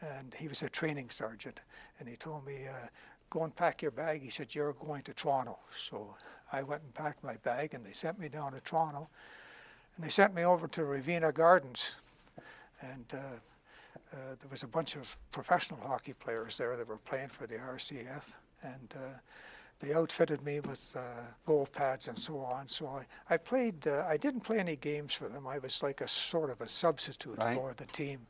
And 0.00 0.34
he 0.34 0.48
was 0.48 0.62
a 0.62 0.68
training 0.68 1.10
sergeant, 1.10 1.60
and 1.98 2.08
he 2.08 2.16
told 2.16 2.46
me, 2.46 2.66
uh, 2.68 2.88
go 3.30 3.44
and 3.44 3.54
pack 3.54 3.82
your 3.82 3.90
bag. 3.90 4.22
He 4.22 4.30
said, 4.30 4.54
you're 4.54 4.72
going 4.72 5.02
to 5.02 5.14
Toronto. 5.14 5.58
So 5.78 6.14
I 6.52 6.62
went 6.62 6.82
and 6.82 6.94
packed 6.94 7.24
my 7.24 7.36
bag, 7.36 7.74
and 7.74 7.84
they 7.84 7.92
sent 7.92 8.18
me 8.18 8.28
down 8.28 8.52
to 8.52 8.60
Toronto. 8.60 9.08
And 9.96 10.04
they 10.04 10.10
sent 10.10 10.34
me 10.34 10.44
over 10.44 10.68
to 10.68 10.82
Ravina 10.82 11.32
Gardens. 11.32 11.92
And 12.82 13.06
uh, 13.14 13.16
uh, 13.16 14.36
there 14.40 14.50
was 14.50 14.62
a 14.62 14.68
bunch 14.68 14.96
of 14.96 15.16
professional 15.30 15.80
hockey 15.80 16.12
players 16.12 16.58
there 16.58 16.76
that 16.76 16.86
were 16.86 16.98
playing 16.98 17.28
for 17.28 17.46
the 17.46 17.56
RCF. 17.56 18.22
And 18.62 18.94
uh, 18.94 19.18
they 19.80 19.92
outfitted 19.94 20.42
me 20.42 20.60
with 20.60 20.94
uh, 20.96 21.00
goal 21.44 21.66
pads 21.70 22.08
and 22.08 22.18
so 22.18 22.38
on. 22.40 22.68
So 22.68 22.86
I, 22.88 23.34
I 23.34 23.36
played, 23.36 23.86
uh, 23.86 24.04
I 24.08 24.16
didn't 24.16 24.40
play 24.40 24.58
any 24.58 24.76
games 24.76 25.12
for 25.14 25.28
them. 25.28 25.46
I 25.46 25.58
was 25.58 25.82
like 25.82 26.00
a 26.00 26.08
sort 26.08 26.50
of 26.50 26.60
a 26.60 26.68
substitute 26.68 27.38
Right. 27.38 27.54
for 27.56 27.74
the 27.74 27.84
team. 27.86 28.26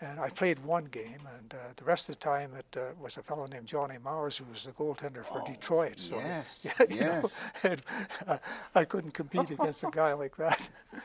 And 0.00 0.18
I 0.18 0.28
played 0.28 0.58
one 0.64 0.86
game, 0.86 1.20
and 1.38 1.54
uh, 1.54 1.56
the 1.76 1.84
rest 1.84 2.08
of 2.10 2.16
the 2.16 2.20
time 2.20 2.50
it 2.58 2.76
uh, 2.76 2.80
was 3.00 3.16
a 3.16 3.22
fellow 3.22 3.46
named 3.46 3.66
Johnny 3.68 3.96
Mowers 4.02 4.36
who 4.36 4.44
was 4.50 4.64
the 4.64 4.72
goaltender 4.72 5.24
for 5.24 5.42
Detroit. 5.46 6.00
So 6.00 6.16
Oh, 6.16 6.18
yes, 6.18 6.60
yeah, 6.64 6.86
you 6.90 7.00
know, 7.00 7.20
yes. 7.22 7.34
and, 7.62 7.82
uh, 8.26 8.38
I 8.74 8.84
couldn't 8.84 9.12
compete 9.14 9.50
against 9.52 9.84
a 9.84 9.90
guy 9.90 10.12
like 10.12 10.36
that. 10.36 10.68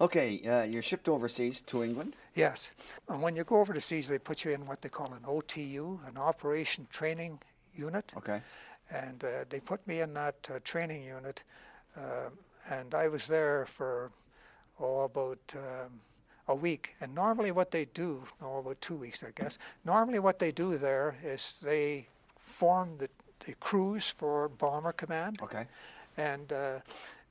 Okay, 0.00 0.40
uh, 0.46 0.62
you're 0.62 0.80
shipped 0.82 1.08
overseas 1.08 1.60
to 1.62 1.82
England. 1.82 2.14
Yes. 2.34 2.72
And 3.08 3.20
when 3.20 3.34
you 3.34 3.42
go 3.42 3.58
over 3.58 3.74
to 3.74 3.80
seas, 3.80 4.06
they 4.06 4.18
put 4.20 4.44
you 4.44 4.52
in 4.52 4.64
what 4.64 4.80
they 4.80 4.88
call 4.88 5.12
an 5.12 5.22
OTU, 5.24 5.98
an 6.08 6.16
Operation 6.16 6.86
Training 6.88 7.40
Unit. 7.74 8.12
Okay. 8.16 8.40
And 8.90 9.22
uh, 9.22 9.44
they 9.48 9.60
put 9.60 9.86
me 9.86 10.00
in 10.00 10.14
that 10.14 10.48
uh, 10.52 10.58
training 10.64 11.04
unit. 11.04 11.42
Uh, 11.96 12.30
and 12.70 12.94
I 12.94 13.08
was 13.08 13.26
there 13.26 13.66
for, 13.66 14.10
oh, 14.80 15.02
about 15.02 15.38
um, 15.54 16.00
a 16.48 16.54
week. 16.54 16.96
And 17.00 17.14
normally 17.14 17.52
what 17.52 17.70
they 17.70 17.86
do, 17.86 18.22
no, 18.40 18.58
about 18.58 18.80
two 18.80 18.96
weeks, 18.96 19.22
I 19.22 19.30
guess. 19.34 19.58
Normally 19.84 20.18
what 20.18 20.38
they 20.38 20.52
do 20.52 20.76
there 20.76 21.16
is 21.22 21.60
they 21.62 22.08
form 22.36 22.96
the, 22.98 23.08
the 23.44 23.54
crews 23.54 24.10
for 24.10 24.48
Bomber 24.48 24.92
Command. 24.92 25.40
Okay. 25.42 25.66
And 26.16 26.52
uh, 26.52 26.78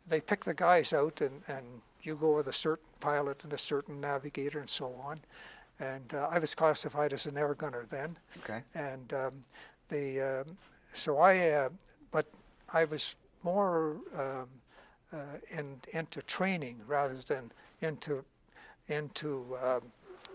they 0.08 0.22
pick 0.22 0.46
the 0.46 0.54
guys 0.54 0.94
out 0.94 1.22
and, 1.22 1.42
and 1.48 1.66
you 2.04 2.16
go 2.16 2.36
with 2.36 2.48
a 2.48 2.54
certain 2.54 2.86
pilot 3.00 3.44
and 3.44 3.54
a 3.54 3.58
certain 3.58 4.00
navigator 4.00 4.60
and 4.60 4.70
so 4.70 4.94
on. 5.04 5.20
And 5.80 6.14
uh, 6.14 6.30
I 6.32 6.40
was 6.40 6.56
classified 6.56 7.14
as 7.14 7.26
an 7.26 7.38
air 7.38 7.54
gunner 7.54 7.86
then. 7.90 8.18
Okay. 8.40 8.62
And 8.74 9.14
um, 9.14 9.32
the 9.90 10.44
um, 10.48 10.58
so 10.98 11.20
I, 11.20 11.50
uh, 11.50 11.70
but 12.12 12.26
I 12.74 12.86
was 12.86 13.16
more 13.44 13.98
um, 14.18 14.48
uh, 15.14 15.18
in, 15.50 15.80
into 15.94 16.22
training 16.22 16.82
rather 16.88 17.16
than 17.16 17.52
into 17.82 18.24
into 18.90 19.56
um, 19.64 19.82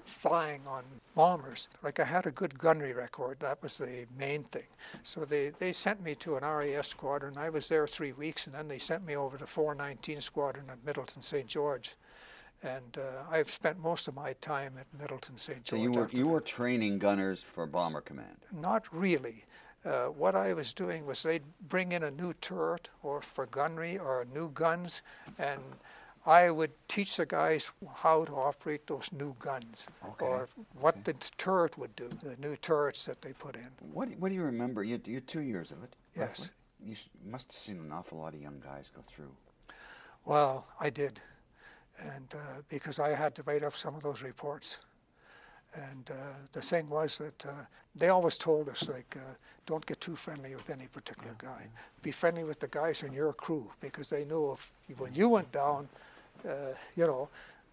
flying 0.05 0.61
on 0.67 0.85
bombers. 1.15 1.69
Like 1.83 2.01
I 2.01 2.05
had 2.05 2.27
a 2.27 2.31
good 2.31 2.59
gunnery 2.59 2.93
record. 2.93 3.39
That 3.41 3.63
was 3.63 3.79
the 3.79 4.07
main 4.19 4.45
thing. 4.45 4.67
So 5.05 5.25
they, 5.25 5.51
they 5.59 5.73
sent 5.73 6.03
me 6.03 6.15
to 6.17 6.37
an 6.37 6.45
RAF 6.45 6.87
squadron. 6.87 7.37
I 7.37 7.51
was 7.51 7.69
there 7.69 7.87
three 7.87 8.13
weeks, 8.13 8.47
and 8.47 8.55
then 8.55 8.69
they 8.69 8.79
sent 8.79 9.07
me 9.07 9.17
over 9.17 9.39
to 9.39 9.47
419 9.47 10.21
Squadron 10.21 10.67
at 10.71 10.85
Middleton 10.85 11.23
St. 11.23 11.47
George. 11.47 11.97
And 12.63 12.97
uh, 12.97 13.25
I've 13.31 13.51
spent 13.51 13.81
most 13.81 14.07
of 14.07 14.15
my 14.15 14.35
time 14.35 14.75
at 14.79 14.87
Middleton 15.01 15.37
St. 15.37 15.65
George. 15.65 15.81
So 15.81 15.83
you 15.83 15.91
were 15.91 16.09
you 16.13 16.25
that. 16.25 16.31
were 16.31 16.41
training 16.41 16.99
gunners 16.99 17.41
for 17.41 17.67
Bomber 17.67 18.01
Command. 18.01 18.37
Not 18.53 18.87
really. 18.93 19.45
Uh, 19.85 20.07
what 20.07 20.35
I 20.37 20.53
was 20.53 20.73
doing 20.73 21.07
was 21.07 21.23
they'd 21.23 21.43
bring 21.69 21.93
in 21.93 22.03
a 22.05 22.11
new 22.11 22.33
turret 22.35 22.89
or 23.03 23.21
for 23.21 23.47
gunnery 23.47 23.99
or 23.99 24.25
new 24.33 24.51
guns, 24.51 25.03
and 25.39 25.61
I 26.25 26.51
would 26.53 26.71
teach 26.87 27.17
the 27.17 27.27
guys 27.27 27.73
how 27.97 28.25
to 28.27 28.33
operate 28.37 28.87
those 28.87 29.11
new 29.13 29.35
guns 29.41 29.89
Okay. 30.11 30.25
or 30.25 30.49
what 30.81 31.05
the 31.05 31.15
turret 31.37 31.77
would 31.79 31.97
do, 31.97 32.09
the 32.23 32.37
new 32.37 32.55
turrets 32.55 33.07
that 33.07 33.23
they 33.23 33.33
put 33.33 33.57
in. 33.57 33.69
What 33.93 34.09
do- 34.09 34.15
what 34.19 34.29
do 34.29 34.37
you 34.37 34.45
remember? 34.45 34.85
You 34.85 35.01
you 35.05 35.15
had 35.15 35.27
two 35.27 35.43
years 35.43 35.73
of 35.73 35.83
it. 35.83 35.97
Yes. 36.15 36.51
You 36.81 36.95
must 37.25 37.49
have 37.51 37.57
seen 37.57 37.79
an 37.81 37.91
awful 37.93 38.19
lot 38.19 38.35
of 38.35 38.41
young 38.41 38.61
guys 38.61 38.91
go 38.95 39.03
through. 39.03 39.35
Well, 40.25 40.67
I 40.81 40.91
did, 40.91 41.21
and 41.99 42.33
uh, 42.35 42.63
because 42.69 43.01
I 43.01 43.15
had 43.17 43.35
to 43.35 43.43
write 43.43 43.65
up 43.65 43.75
some 43.75 43.97
of 43.97 44.03
those 44.03 44.23
reports. 44.23 44.79
And 45.75 46.11
uh, 46.11 46.15
the 46.53 46.61
thing 46.61 46.89
was 46.89 47.19
that 47.19 47.47
uh, 47.47 47.53
they 47.95 48.09
always 48.09 48.37
told 48.37 48.69
us, 48.69 48.89
like, 48.89 49.17
uh, 49.17 49.35
don't 49.65 49.85
get 49.87 50.01
too 50.01 50.17
friendly 50.17 50.55
with 50.55 50.69
any 50.71 50.87
particular 50.87 51.35
guy. 51.39 51.67
Be 52.03 52.11
friendly 52.11 52.45
with 52.45 52.61
the 52.61 52.69
guys 52.69 53.03
in 53.03 53.13
your 53.13 53.33
crew 53.33 53.71
because 53.81 54.11
they 54.11 54.25
knew 54.25 54.53
if 54.53 54.73
when 54.99 55.15
you 55.15 55.29
went 55.29 55.51
down, 55.53 55.89
uh, 56.47 56.75
you 56.97 57.07
know, 57.07 57.29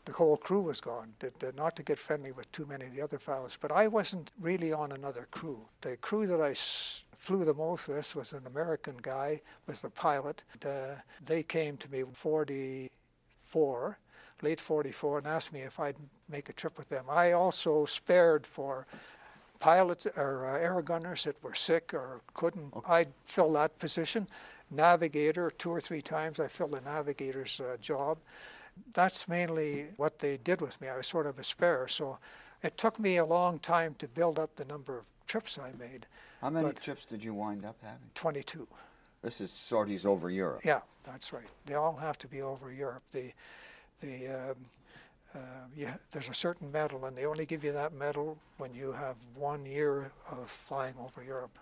the 0.06 0.14
whole 0.14 0.38
crew 0.38 0.62
was 0.62 0.80
gone. 0.80 1.14
That, 1.20 1.56
not 1.58 1.76
to 1.76 1.84
get 1.84 2.00
friendly 2.00 2.32
with 2.32 2.52
too 2.52 2.66
many 2.66 2.86
of 2.86 2.96
the 2.96 3.02
other 3.02 3.20
fellows. 3.20 3.58
But 3.60 3.72
I 3.72 3.88
wasn't 3.88 4.32
really 4.40 4.72
on 4.72 4.92
another 4.92 5.28
crew. 5.32 5.60
The 5.82 5.98
crew 5.98 6.26
that 6.28 6.40
I 6.42 6.52
s- 6.52 7.04
flew 7.18 7.44
the 7.44 7.54
most 7.54 7.88
with 7.88 8.16
was 8.16 8.32
an 8.34 8.48
American 8.48 8.98
guy, 9.02 9.42
was 9.68 9.82
the 9.82 9.90
pilot. 9.90 10.44
And, 10.54 10.66
uh, 10.66 10.96
they 11.24 11.44
came 11.44 11.76
to 11.78 11.92
me 11.92 12.04
44, 12.14 13.98
late 14.42 14.60
44, 14.60 15.20
and 15.20 15.28
asked 15.28 15.54
me 15.54 15.62
if 15.62 15.80
I'd 15.80 15.96
make 16.30 16.50
a 16.50 16.54
trip 16.54 16.78
with 16.78 16.90
them. 16.90 17.06
I 17.10 17.32
also 17.32 17.86
spared 17.86 18.46
for 18.46 18.86
pilots 19.60 20.08
or 20.16 20.46
uh, 20.46 20.60
air 20.60 20.82
gunners 20.82 21.26
that 21.26 21.42
were 21.44 21.54
sick 21.54 21.94
or 21.94 22.22
couldn't. 22.34 22.74
I'd 22.88 23.10
fill 23.26 23.52
that 23.54 23.78
position. 23.78 24.28
Navigator, 24.72 25.52
two 25.52 25.72
or 25.72 25.82
three 25.82 26.02
times 26.02 26.40
I 26.40 26.48
filled 26.48 26.72
the 26.72 26.82
navigator's 26.82 27.60
uh, 27.60 27.78
job. 27.82 28.20
That's 28.94 29.28
mainly 29.28 29.88
what 29.98 30.20
they 30.20 30.38
did 30.38 30.62
with 30.62 30.80
me. 30.80 30.88
I 30.88 30.98
was 30.98 31.08
sort 31.08 31.26
of 31.26 31.38
a 31.38 31.44
spare. 31.44 31.88
So 31.88 32.20
it 32.64 32.78
took 32.78 33.00
me 33.00 33.18
a 33.18 33.26
long 33.26 33.60
time 33.60 33.96
to 34.00 34.08
build 34.08 34.40
up 34.40 34.56
the 34.56 34.66
number 34.66 34.98
of 34.98 35.06
trips 35.28 35.58
I 35.58 35.72
made. 35.78 36.06
How 36.42 36.50
many 36.50 36.72
trips 36.74 37.06
did 37.06 37.24
you 37.24 37.34
wind 37.34 37.66
up 37.66 37.78
having? 37.82 38.10
22. 38.16 38.68
This 39.22 39.42
is 39.42 39.52
sorties 39.52 40.06
over 40.06 40.30
Europe. 40.30 40.62
Yeah, 40.64 40.80
that's 41.04 41.34
right. 41.34 41.48
They 41.66 41.74
all 41.74 41.98
have 41.98 42.18
to 42.20 42.28
be 42.28 42.42
over 42.42 42.72
Europe. 42.72 43.04
The, 43.12 43.34
the, 44.02 44.28
um, 44.28 44.56
uh, 45.36 45.40
yeah, 45.76 45.96
there's 46.12 46.30
a 46.30 46.34
certain 46.34 46.72
medal, 46.72 47.06
and 47.06 47.18
they 47.18 47.26
only 47.26 47.46
give 47.46 47.64
you 47.64 47.72
that 47.72 47.94
medal 47.94 48.38
when 48.58 48.74
you 48.74 48.92
have 48.92 49.16
one 49.36 49.66
year 49.66 50.12
of 50.32 50.50
flying 50.50 50.96
over 51.00 51.24
Europe. 51.24 51.58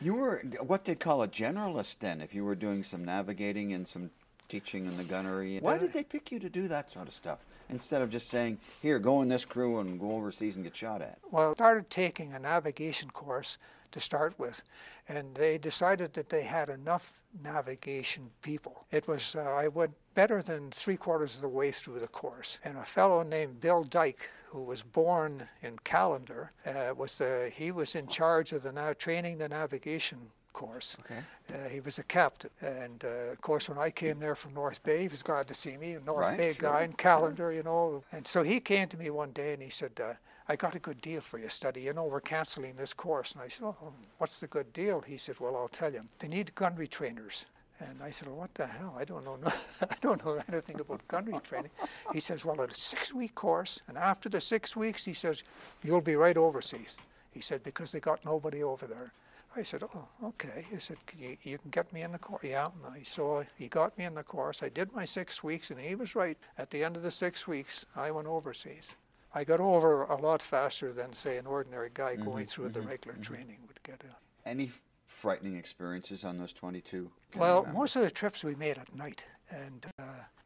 You 0.00 0.14
were 0.14 0.42
what 0.60 0.84
they 0.84 0.96
call 0.96 1.22
a 1.22 1.28
generalist 1.28 2.00
then, 2.00 2.20
if 2.20 2.34
you 2.34 2.44
were 2.44 2.56
doing 2.56 2.84
some 2.84 3.04
navigating 3.04 3.72
and 3.72 3.86
some 3.86 4.10
teaching 4.48 4.86
in 4.86 4.96
the 4.96 5.04
gunnery. 5.04 5.58
Why 5.60 5.78
did 5.78 5.92
they 5.92 6.04
pick 6.04 6.32
you 6.32 6.38
to 6.40 6.48
do 6.50 6.68
that 6.68 6.90
sort 6.90 7.08
of 7.08 7.14
stuff 7.14 7.38
instead 7.68 8.02
of 8.02 8.10
just 8.10 8.28
saying, 8.28 8.58
"Here, 8.82 8.98
go 8.98 9.22
in 9.22 9.28
this 9.28 9.44
crew 9.44 9.78
and 9.78 9.98
go 9.98 10.12
overseas 10.12 10.56
and 10.56 10.64
get 10.64 10.76
shot 10.76 11.02
at"? 11.02 11.18
Well, 11.30 11.50
I 11.50 11.54
started 11.54 11.90
taking 11.90 12.32
a 12.32 12.38
navigation 12.38 13.10
course 13.10 13.58
to 13.94 14.00
start 14.00 14.36
with, 14.38 14.62
and 15.08 15.36
they 15.36 15.56
decided 15.56 16.14
that 16.14 16.28
they 16.28 16.42
had 16.42 16.68
enough 16.68 17.22
navigation 17.42 18.30
people. 18.42 18.86
It 18.90 19.06
was, 19.06 19.36
uh, 19.36 19.42
I 19.42 19.68
went 19.68 19.92
better 20.14 20.42
than 20.42 20.72
three 20.72 20.96
quarters 20.96 21.36
of 21.36 21.42
the 21.42 21.48
way 21.48 21.70
through 21.70 22.00
the 22.00 22.08
course, 22.08 22.58
and 22.64 22.76
a 22.76 22.82
fellow 22.82 23.22
named 23.22 23.60
Bill 23.60 23.84
Dyke, 23.84 24.30
who 24.48 24.64
was 24.64 24.82
born 24.82 25.48
in 25.62 25.78
Callander, 25.84 26.50
uh, 26.66 26.92
was 26.96 27.18
the, 27.18 27.52
he 27.54 27.70
was 27.70 27.94
in 27.94 28.08
charge 28.08 28.52
of 28.52 28.64
the 28.64 28.72
now 28.72 28.92
training 28.92 29.38
the 29.38 29.48
navigation 29.48 30.30
course. 30.54 30.96
Okay. 31.00 31.20
Uh, 31.52 31.68
he 31.68 31.80
was 31.80 31.98
a 31.98 32.02
captain, 32.02 32.48
and 32.62 33.04
uh, 33.04 33.32
of 33.32 33.40
course, 33.42 33.68
when 33.68 33.76
I 33.76 33.90
came 33.90 34.18
there 34.20 34.34
from 34.34 34.54
North 34.54 34.82
Bay, 34.82 35.02
he 35.02 35.08
was 35.08 35.22
glad 35.22 35.46
to 35.48 35.54
see 35.54 35.76
me. 35.76 35.92
A 35.92 36.00
North 36.00 36.28
Right, 36.28 36.38
Bay 36.38 36.52
sure. 36.54 36.70
guy 36.72 36.82
in 36.84 36.94
Callander, 36.94 37.52
you 37.52 37.62
know. 37.62 38.02
And 38.12 38.26
so 38.26 38.42
he 38.42 38.60
came 38.60 38.88
to 38.88 38.96
me 38.96 39.10
one 39.10 39.32
day 39.32 39.52
and 39.52 39.62
he 39.62 39.68
said, 39.68 39.92
uh, 40.02 40.14
"I 40.48 40.56
got 40.56 40.74
a 40.74 40.78
good 40.78 41.02
deal 41.02 41.20
for 41.20 41.38
you, 41.38 41.50
study. 41.50 41.82
You 41.82 41.92
know, 41.92 42.04
we're 42.06 42.20
cancelling 42.22 42.76
this 42.76 42.94
course." 42.94 43.32
And 43.32 43.42
I 43.42 43.48
said, 43.48 43.64
"Oh, 43.64 43.92
what's 44.18 44.40
the 44.40 44.46
good 44.46 44.72
deal?" 44.72 45.02
He 45.02 45.18
said, 45.18 45.38
"Well, 45.38 45.54
I'll 45.56 45.68
tell 45.68 45.92
you. 45.92 46.02
They 46.20 46.28
need 46.28 46.54
gunnery 46.54 46.88
trainers." 46.88 47.44
And 47.80 48.00
I 48.02 48.12
said, 48.12 48.28
well, 48.28 48.36
"What 48.38 48.54
the 48.54 48.66
hell? 48.66 48.94
I 48.96 49.04
don't 49.04 49.24
know. 49.24 49.36
no- 49.36 49.52
I 49.94 49.96
don't 50.00 50.24
know 50.24 50.40
anything 50.48 50.80
about 50.80 51.06
gunnery 51.08 51.40
training." 51.42 51.72
He 52.12 52.20
says, 52.20 52.44
"Well, 52.44 52.60
it's 52.62 52.78
a 52.78 52.80
six-week 52.80 53.34
course, 53.34 53.82
and 53.88 53.98
after 53.98 54.28
the 54.30 54.40
six 54.40 54.76
weeks, 54.76 55.04
he 55.04 55.12
says, 55.14 55.42
you'll 55.82 56.00
be 56.00 56.14
right 56.14 56.36
overseas." 56.36 56.96
He 57.32 57.40
said, 57.40 57.64
"Because 57.64 57.90
they 57.90 57.98
got 58.00 58.24
nobody 58.24 58.62
over 58.62 58.86
there." 58.86 59.12
I 59.56 59.62
said, 59.62 59.82
"Oh, 59.82 60.08
okay." 60.22 60.66
He 60.70 60.78
said, 60.78 60.98
"Can 61.06 61.18
you, 61.20 61.36
"You 61.42 61.58
can 61.58 61.70
get 61.70 61.92
me 61.92 62.02
in 62.02 62.12
the 62.12 62.18
course." 62.18 62.42
Yeah. 62.44 62.66
And 62.66 62.86
I, 62.98 63.02
so 63.02 63.44
he 63.56 63.68
got 63.68 63.96
me 63.98 64.04
in 64.04 64.14
the 64.14 64.22
course. 64.24 64.62
I 64.62 64.68
did 64.68 64.92
my 64.92 65.04
six 65.04 65.42
weeks, 65.44 65.70
and 65.70 65.80
he 65.80 65.94
was 65.94 66.14
right. 66.14 66.38
At 66.58 66.70
the 66.70 66.82
end 66.84 66.96
of 66.96 67.02
the 67.02 67.12
six 67.12 67.46
weeks, 67.46 67.86
I 67.96 68.10
went 68.10 68.26
overseas. 68.26 68.96
I 69.34 69.42
got 69.44 69.60
over 69.60 70.04
a 70.04 70.16
lot 70.16 70.42
faster 70.42 70.92
than, 70.92 71.12
say, 71.12 71.38
an 71.38 71.46
ordinary 71.46 71.90
guy 71.92 72.14
going 72.16 72.46
through 72.46 72.68
the 72.68 72.80
regular 72.80 73.16
training 73.18 73.58
would 73.66 73.82
get. 73.82 74.02
Uh, 74.04 74.14
Any 74.46 74.70
frightening 75.06 75.56
experiences 75.56 76.24
on 76.24 76.38
those 76.38 76.52
22? 76.52 77.10
Well, 77.36 77.66
most 77.72 77.96
of 77.96 78.02
the 78.02 78.10
trips 78.12 78.44
we 78.44 78.54
made 78.54 78.78
at 78.78 78.94
night, 78.94 79.24
and 79.50 79.86
uh, 79.98 80.02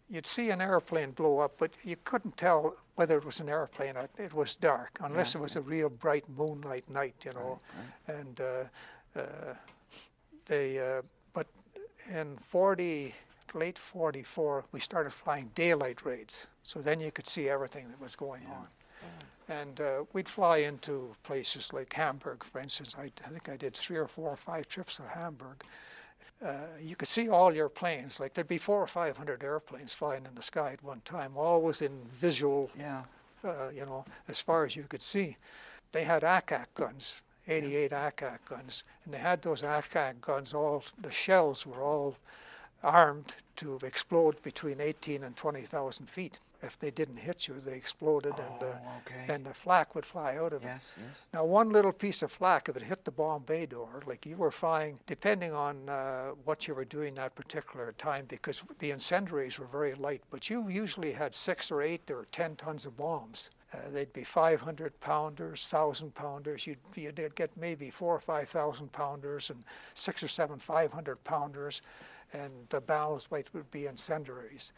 you'd 0.09 0.27
see 0.27 0.49
an 0.49 0.63
airplane 0.63 1.11
blow 1.11 1.39
up, 1.41 1.59
but 1.59 1.73
you 1.85 1.97
couldn't 2.05 2.39
tell 2.39 2.77
whether 2.95 3.19
it 3.19 3.25
was 3.27 3.41
an 3.41 3.51
airplane. 3.51 3.95
or 3.97 4.09
It 4.17 4.33
was 4.33 4.55
dark, 4.55 4.97
unless 5.03 5.35
it 5.35 5.39
was 5.41 5.55
a 5.55 5.61
real 5.61 5.91
bright 5.91 6.25
moonlight 6.35 6.89
night, 6.89 7.17
you 7.27 7.35
know. 7.35 7.61
And 8.07 8.41
uh, 8.41 8.45
uh, 8.45 8.65
they, 10.47 10.79
uh, 10.79 11.03
but 11.33 11.47
in 12.11 12.37
40, 12.39 13.15
late 13.55 13.79
44, 13.79 14.65
we 14.73 14.81
started 14.81 15.13
flying 15.13 15.51
daylight 15.55 16.05
raids. 16.05 16.47
So 16.63 16.81
then 16.81 17.01
you 17.01 17.11
could 17.11 17.27
see 17.27 17.49
everything 17.49 17.89
that 17.89 18.01
was 18.01 18.15
going 18.17 18.47
on. 18.47 18.67
And 19.51 19.81
uh, 19.81 20.05
we'd 20.13 20.29
fly 20.29 20.59
into 20.59 21.15
places 21.23 21.73
like 21.73 21.95
Hamburg, 21.95 22.45
for 22.45 22.61
instance. 22.61 22.95
I, 22.99 23.11
I 23.25 23.29
think 23.31 23.49
I 23.49 23.57
did 23.57 23.75
three 23.75 23.97
or 23.97 24.07
four 24.07 24.29
or 24.29 24.37
five 24.37 24.69
trips 24.69 24.97
to 24.97 25.03
Hamburg. 25.05 25.65
Uh, 26.45 26.67
you 26.83 26.95
could 26.95 27.09
see 27.09 27.31
all 27.31 27.55
your 27.55 27.71
planes. 27.71 28.21
Like 28.21 28.35
there'd 28.35 28.47
be 28.47 28.59
four 28.59 28.83
or 28.83 28.87
five 28.87 29.17
hundred 29.17 29.43
airplanes 29.43 29.95
flying 29.95 30.27
in 30.27 30.35
the 30.35 30.43
sky 30.43 30.73
at 30.75 30.85
one 30.85 31.01
time, 31.05 31.33
all 31.37 31.67
in 31.81 32.03
visual, 32.13 32.71
Yeah. 32.79 33.05
uh, 33.43 33.71
you 33.75 33.87
know, 33.87 34.05
as 34.29 34.41
far 34.43 34.67
as 34.67 34.77
you 34.77 34.85
could 34.85 35.03
see. 35.03 35.37
They 35.93 36.05
had 36.05 36.23
ack-ack 36.23 36.75
guns, 36.75 37.23
88 37.49 37.93
ack-ack 37.93 38.45
guns, 38.49 38.85
and 39.05 39.15
they 39.15 39.19
had 39.19 39.43
those 39.43 39.63
ack-ack 39.63 40.21
guns. 40.21 40.53
All 40.55 40.85
the 41.01 41.11
shells 41.11 41.67
were 41.67 41.83
all 41.83 42.17
armed 42.83 43.35
to 43.57 43.79
explode 43.83 44.41
between 44.43 44.81
18 44.81 45.25
and 45.25 45.37
20,000 45.37 46.09
feet. 46.09 46.39
if 46.61 46.77
they 46.77 46.91
didn't 46.91 47.19
hit 47.19 47.47
you, 47.47 47.55
they 47.65 47.77
exploded 47.77 48.33
Oh, 48.37 48.43
and, 48.43 48.63
uh, 48.65 48.77
okay. 49.07 49.33
and 49.33 49.47
the 49.47 49.55
flak 49.55 49.95
would 49.95 50.05
fly 50.05 50.35
out 50.37 50.53
of 50.53 50.63
it. 50.65 50.67
Yes, 50.67 50.91
yes. 50.97 51.17
Now, 51.33 51.45
one 51.45 51.71
little 51.71 51.93
piece 51.93 52.21
of 52.21 52.33
flak, 52.33 52.69
if 52.69 52.77
it 52.77 52.83
hit 52.83 53.05
the 53.05 53.13
bomb 53.13 53.43
bay 53.45 53.65
door, 53.65 54.03
like 54.07 54.27
you 54.27 54.35
were 54.37 54.51
flying, 54.51 54.99
depending 55.07 55.53
on 55.53 55.89
uh, 55.89 56.31
what 56.45 56.67
you 56.67 56.75
were 56.75 56.85
doing 56.85 57.15
that 57.15 57.37
particular 57.37 57.95
time, 57.97 58.25
because 58.27 58.65
the 58.81 58.91
incendiaries 58.91 59.57
were 59.61 59.67
very 59.67 59.95
light, 59.95 60.23
but 60.33 60.51
you 60.51 60.69
usually 60.69 61.13
had 61.13 61.33
six 61.33 61.71
or 61.71 61.81
eight 61.81 62.11
or 62.11 62.27
ten 62.33 62.57
tons 62.57 62.85
of 62.87 62.97
bombs. 62.97 63.51
Uh, 63.73 63.91
they'd 63.93 64.13
be 64.13 64.25
500 64.25 64.99
pounders, 65.01 65.67
1,000 65.71 66.15
pounders. 66.15 66.67
You'd, 66.67 66.79
you'd 66.95 67.35
get 67.35 67.51
maybe 67.57 67.91
four 67.91 68.15
or 68.15 68.21
5,000 68.21 68.91
pounders 68.93 69.51
and 69.51 69.63
six 69.95 70.23
or 70.23 70.29
seven 70.29 70.59
500 70.59 71.23
pounders, 71.23 71.83
and 72.33 72.51
the 72.71 72.81
balance 72.81 73.31
weight 73.31 73.49
would 73.53 73.71
be 73.71 73.87
incendiaries. 73.87 74.73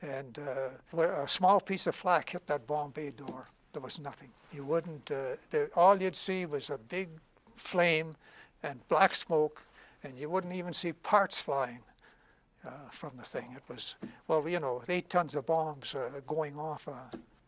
And 0.00 0.40
uh, 0.40 0.98
a 1.00 1.28
small 1.28 1.60
piece 1.60 1.86
of 1.86 1.94
flak 1.94 2.30
hit 2.30 2.46
that 2.48 2.66
bomb 2.66 2.90
bay 2.90 3.10
door. 3.10 3.48
There 3.72 3.82
was 3.82 4.00
nothing. 4.00 4.30
You 4.52 4.64
wouldn't. 4.64 5.10
Uh, 5.10 5.36
there, 5.50 5.70
all 5.76 6.00
you'd 6.02 6.16
see 6.16 6.44
was 6.44 6.68
a 6.68 6.78
big 6.78 7.08
flame 7.54 8.16
and 8.64 8.86
black 8.88 9.14
smoke, 9.14 9.62
and 10.02 10.18
you 10.18 10.28
wouldn't 10.28 10.52
even 10.52 10.72
see 10.72 10.92
parts 10.92 11.40
flying 11.40 11.78
uh, 12.66 12.70
from 12.90 13.12
the 13.16 13.22
thing. 13.22 13.54
It 13.56 13.62
was 13.72 13.94
well, 14.26 14.46
you 14.48 14.58
know, 14.58 14.82
eight 14.88 15.08
tons 15.08 15.36
of 15.36 15.46
bombs 15.46 15.94
uh, 15.94 16.20
going 16.26 16.58
off. 16.58 16.88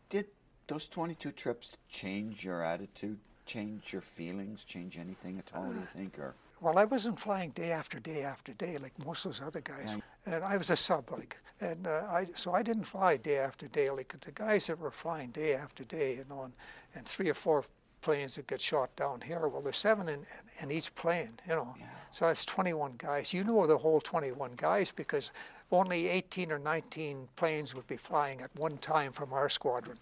Did 0.09 0.27
those 0.67 0.87
22 0.87 1.31
trips 1.31 1.77
change 1.89 2.43
your 2.43 2.63
attitude, 2.63 3.17
change 3.45 3.93
your 3.93 4.01
feelings, 4.01 4.63
change 4.63 4.97
anything 4.97 5.37
at 5.39 5.51
all, 5.55 5.71
do 5.71 5.79
you 5.79 5.87
think? 5.95 6.17
Or 6.19 6.33
well, 6.61 6.77
I 6.77 6.85
wasn't 6.85 7.19
flying 7.19 7.51
day 7.51 7.71
after 7.71 7.99
day 7.99 8.23
after 8.23 8.53
day 8.53 8.77
like 8.77 8.93
most 9.05 9.25
of 9.25 9.31
those 9.31 9.41
other 9.45 9.61
guys, 9.61 9.97
and 10.25 10.43
I 10.43 10.57
was 10.57 10.69
a 10.69 10.75
sub 10.75 11.11
like, 11.11 11.37
and 11.61 11.85
uh, 11.85 12.03
I 12.09 12.27
so 12.33 12.53
I 12.53 12.63
didn't 12.63 12.85
fly 12.85 13.17
day 13.17 13.37
after 13.37 13.67
day 13.67 13.89
like 13.89 14.15
the 14.19 14.31
guys 14.31 14.67
that 14.67 14.79
were 14.79 14.91
flying 14.91 15.29
day 15.29 15.53
after 15.55 15.83
day, 15.83 16.15
you 16.15 16.25
know, 16.29 16.43
and, 16.43 16.53
and 16.95 17.05
three 17.05 17.29
or 17.29 17.33
four 17.33 17.65
planes 18.01 18.35
that 18.35 18.47
get 18.47 18.61
shot 18.61 18.95
down 18.95 19.21
here. 19.21 19.47
Well, 19.47 19.61
there's 19.61 19.77
seven 19.77 20.07
in, 20.09 20.25
in 20.61 20.71
each 20.71 20.93
plane, 20.95 21.39
you 21.47 21.55
know, 21.55 21.75
so 22.11 22.27
that's 22.27 22.45
21 22.45 22.93
guys. 22.97 23.33
You 23.33 23.43
know 23.43 23.65
the 23.67 23.77
whole 23.77 23.99
21 23.99 24.53
guys 24.55 24.91
because 24.91 25.31
only 25.71 26.07
18 26.07 26.51
or 26.51 26.59
19 26.59 27.27
planes 27.35 27.73
would 27.75 27.87
be 27.87 27.97
flying 27.97 28.41
at 28.41 28.51
one 28.55 28.77
time 28.77 29.11
from 29.11 29.33
our 29.33 29.49
squadron, 29.49 29.97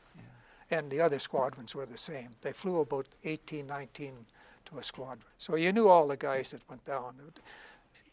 and 0.74 0.90
the 0.90 1.02
other 1.02 1.20
squadrons 1.20 1.76
were 1.76 1.86
the 1.86 1.98
same. 1.98 2.30
They 2.42 2.52
flew 2.52 2.80
about 2.80 3.08
18, 3.24 3.68
19 3.68 4.14
to 4.66 4.80
a 4.80 4.84
squadron. 4.84 5.26
So 5.38 5.56
you 5.56 5.72
knew 5.72 5.88
all 5.88 6.08
the 6.08 6.18
guys 6.18 6.52
that 6.52 6.62
went 6.70 6.86
down. 6.86 7.16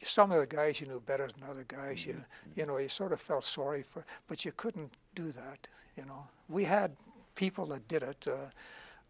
Some 0.02 0.31
of 0.31 0.40
the 0.40 0.47
guys 0.47 0.81
you 0.81 0.87
knew 0.87 1.00
better 1.00 1.29
than 1.29 1.49
other 1.49 1.64
guys. 1.67 2.07
You, 2.07 2.25
you 2.55 2.67
know, 2.67 2.79
you 2.79 2.88
sort 2.88 3.12
of 3.12 3.21
felt 3.21 3.45
sorry 3.45 3.83
for, 3.83 4.05
but 4.29 4.45
you 4.45 4.52
couldn't 4.57 4.93
do 5.14 5.31
that. 5.33 5.69
You 5.97 6.05
know, 6.05 6.26
we 6.49 6.64
had 6.64 6.97
people 7.35 7.67
that 7.67 7.88
did 7.88 8.02
it, 8.02 8.26
uh, 8.26 8.50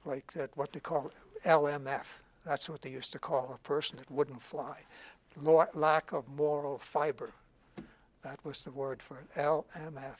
like 0.04 0.32
that 0.32 0.56
what 0.56 0.72
they 0.72 0.80
call 0.80 1.10
LMF. 1.44 2.06
That's 2.44 2.68
what 2.68 2.82
they 2.82 2.90
used 2.90 3.12
to 3.12 3.18
call 3.18 3.52
a 3.54 3.58
person 3.68 3.98
that 3.98 4.10
wouldn't 4.10 4.42
fly. 4.42 4.78
Lo- 5.40 5.66
lack 5.74 6.12
of 6.12 6.28
moral 6.28 6.78
fiber. 6.78 7.32
That 8.22 8.44
was 8.44 8.64
the 8.64 8.70
word 8.70 9.02
for 9.02 9.18
it, 9.18 9.34
LMF. 9.36 10.16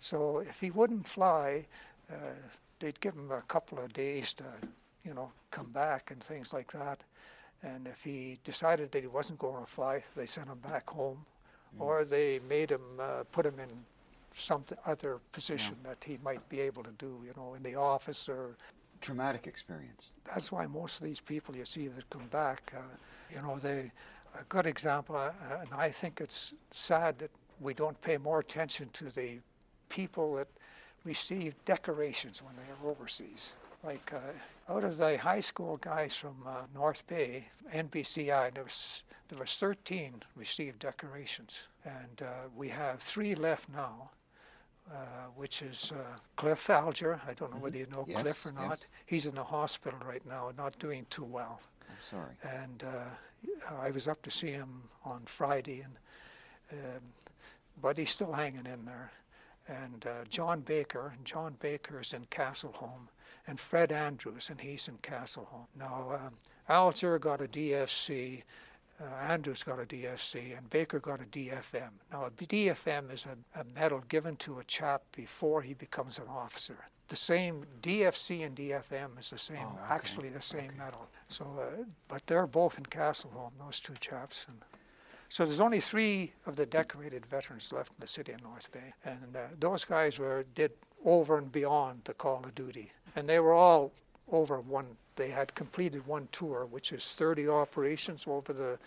So 0.00 0.38
if 0.38 0.60
he 0.60 0.70
wouldn't 0.70 1.08
fly, 1.08 1.66
uh, 2.10 2.14
they'd 2.78 3.00
give 3.00 3.14
him 3.14 3.30
a 3.30 3.42
couple 3.42 3.78
of 3.78 3.92
days 3.92 4.32
to, 4.34 4.44
you 5.04 5.14
know, 5.14 5.32
come 5.50 5.70
back 5.70 6.10
and 6.10 6.22
things 6.22 6.52
like 6.52 6.72
that. 6.72 7.04
And 7.62 7.86
if 7.86 8.02
he 8.02 8.38
decided 8.44 8.92
that 8.92 9.00
he 9.00 9.06
wasn't 9.06 9.38
going 9.38 9.64
to 9.64 9.70
fly, 9.70 10.04
they 10.14 10.26
sent 10.26 10.48
him 10.48 10.58
back 10.58 10.90
home, 10.90 11.24
or 11.78 12.04
they 12.04 12.40
made 12.48 12.70
him 12.70 13.00
uh, 13.00 13.24
put 13.32 13.46
him 13.46 13.58
in 13.58 13.68
some 14.36 14.64
other 14.84 15.18
position 15.32 15.76
that 15.82 16.04
he 16.04 16.18
might 16.22 16.46
be 16.48 16.60
able 16.60 16.82
to 16.82 16.90
do, 16.98 17.22
you 17.24 17.32
know, 17.36 17.54
in 17.54 17.62
the 17.62 17.74
office 17.74 18.28
or 18.28 18.56
traumatic 19.00 19.46
experience. 19.46 20.10
that's 20.24 20.50
why 20.50 20.66
most 20.66 21.00
of 21.00 21.06
these 21.06 21.20
people 21.20 21.54
you 21.54 21.64
see 21.64 21.86
that 21.88 22.08
come 22.10 22.26
back, 22.30 22.72
uh, 22.76 22.80
you 23.34 23.40
know, 23.42 23.58
they 23.58 23.90
a 24.38 24.44
good 24.44 24.66
example, 24.66 25.16
uh, 25.16 25.32
and 25.60 25.68
I 25.72 25.88
think 25.88 26.20
it's 26.20 26.52
sad 26.70 27.18
that 27.20 27.30
we 27.60 27.74
don't 27.74 27.98
pay 28.00 28.18
more 28.18 28.38
attention 28.38 28.90
to 28.94 29.04
the 29.06 29.40
people 29.88 30.34
that 30.34 30.48
receive 31.06 31.54
decorations 31.64 32.42
when 32.42 32.54
they 32.56 32.62
are 32.72 32.90
overseas. 32.90 33.54
Like 33.84 34.12
uh, 34.12 34.72
out 34.74 34.84
of 34.84 34.98
the 34.98 35.16
high 35.18 35.40
school 35.40 35.76
guys 35.76 36.16
from 36.16 36.36
uh, 36.46 36.62
North 36.74 37.06
Bay, 37.06 37.48
NBCI, 37.72 38.54
there 38.54 38.64
was 38.64 39.02
there 39.28 39.38
was 39.38 39.54
13 39.56 40.22
received 40.36 40.78
decorations, 40.80 41.66
and 41.84 42.22
uh, 42.22 42.48
we 42.54 42.68
have 42.68 43.00
three 43.00 43.34
left 43.34 43.68
now. 43.68 44.10
Uh, 44.88 45.26
which 45.34 45.62
is 45.62 45.90
uh, 45.90 46.16
Cliff 46.36 46.70
Alger. 46.70 47.20
I 47.26 47.32
don't 47.34 47.52
know 47.52 47.58
whether 47.58 47.76
you 47.76 47.88
know 47.90 48.04
Yes, 48.08 48.22
Cliff 48.22 48.46
or 48.46 48.52
yes. 48.56 48.68
not. 48.68 48.86
He's 49.04 49.26
in 49.26 49.34
the 49.34 49.42
hospital 49.42 49.98
right 50.06 50.24
now, 50.24 50.52
not 50.56 50.78
doing 50.78 51.06
too 51.10 51.24
well. 51.24 51.60
I'm 51.88 51.96
sorry. 52.08 52.34
And 52.62 52.84
uh, 52.84 53.72
I 53.80 53.90
was 53.90 54.06
up 54.06 54.22
to 54.22 54.30
see 54.30 54.52
him 54.52 54.82
on 55.04 55.22
Friday, 55.24 55.80
and 55.80 55.96
um, 56.72 57.02
but 57.82 57.98
he's 57.98 58.10
still 58.10 58.32
hanging 58.32 58.64
in 58.66 58.84
there. 58.84 59.10
And 59.68 60.06
uh, 60.06 60.24
John 60.28 60.60
Baker, 60.60 61.12
and 61.16 61.24
John 61.24 61.56
Baker 61.58 62.00
is 62.00 62.12
in 62.12 62.26
Castleholm, 62.26 63.08
and 63.46 63.58
Fred 63.58 63.92
Andrews, 63.92 64.48
and 64.50 64.60
he's 64.60 64.88
in 64.88 64.98
Castleholm. 64.98 65.66
Now, 65.78 66.18
um, 66.20 66.34
Alger 66.68 67.18
got 67.18 67.40
a 67.40 67.46
DFC, 67.46 68.42
uh, 69.00 69.04
Andrews 69.28 69.62
got 69.62 69.80
a 69.80 69.84
DFC, 69.84 70.56
and 70.56 70.70
Baker 70.70 70.98
got 71.00 71.20
a 71.20 71.24
DFM. 71.24 71.90
Now, 72.12 72.24
a 72.24 72.30
DFM 72.30 73.12
is 73.12 73.26
a, 73.26 73.60
a 73.60 73.64
medal 73.64 74.02
given 74.08 74.36
to 74.36 74.58
a 74.58 74.64
chap 74.64 75.02
before 75.14 75.62
he 75.62 75.74
becomes 75.74 76.18
an 76.18 76.28
officer. 76.28 76.86
The 77.08 77.16
same 77.16 77.66
DFC 77.82 78.44
and 78.44 78.56
DFM 78.56 79.18
is 79.18 79.30
the 79.30 79.38
same, 79.38 79.58
Oh, 79.60 79.78
okay, 79.84 79.94
actually 79.94 80.28
the 80.30 80.40
same 80.40 80.72
medal. 80.76 81.08
So, 81.28 81.44
uh, 81.60 81.84
but 82.08 82.26
they're 82.26 82.46
both 82.48 82.78
in 82.78 82.84
Castleholm, 82.86 83.52
those 83.60 83.78
two 83.78 83.94
chaps. 84.00 84.46
And 84.48 84.58
so 85.28 85.44
there's 85.44 85.60
only 85.60 85.80
three 85.80 86.32
of 86.46 86.56
the 86.56 86.64
decorated 86.66 87.26
veterans 87.26 87.72
left 87.72 87.90
in 87.90 87.96
the 88.00 88.06
city 88.06 88.32
of 88.32 88.42
North 88.42 88.70
Bay, 88.72 88.94
and 89.04 89.36
uh, 89.36 89.40
those 89.58 89.84
guys 89.84 90.18
were 90.18 90.44
did 90.54 90.72
over 91.04 91.36
and 91.38 91.52
beyond 91.52 92.02
the 92.04 92.14
call 92.14 92.42
of 92.44 92.54
duty, 92.54 92.92
and 93.14 93.28
they 93.28 93.38
were 93.38 93.52
all 93.52 93.92
over 94.30 94.58
one. 94.60 94.96
They 95.16 95.30
had 95.30 95.54
completed 95.54 96.06
one 96.06 96.28
tour, 96.32 96.66
which 96.66 96.92
is 96.92 97.04
30 97.14 97.48
operations 97.48 98.24
over 98.26 98.52
the 98.52 98.78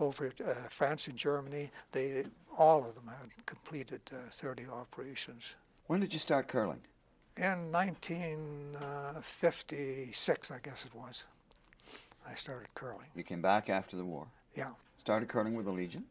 over 0.00 0.30
uh, 0.46 0.54
France 0.68 1.08
and 1.08 1.16
Germany. 1.16 1.70
They 1.92 2.26
all 2.56 2.84
of 2.84 2.94
them 2.94 3.08
had 3.08 3.46
completed 3.46 4.02
uh, 4.12 4.16
30 4.30 4.66
operations. 4.66 5.54
When 5.86 6.00
did 6.00 6.12
you 6.12 6.18
start 6.18 6.48
curling? 6.48 6.80
In 7.36 7.70
1956, 7.70 10.50
I 10.50 10.58
guess 10.58 10.84
it 10.84 10.94
was, 10.94 11.24
I 12.28 12.34
started 12.34 12.74
curling. 12.74 13.06
You 13.14 13.22
came 13.22 13.40
back 13.40 13.70
after 13.70 13.96
the 13.96 14.04
war. 14.04 14.26
Yeah. 14.54 14.72
Started 15.08 15.30
curling 15.30 15.54
with 15.54 15.64
the 15.64 15.72
Legion. 15.72 16.04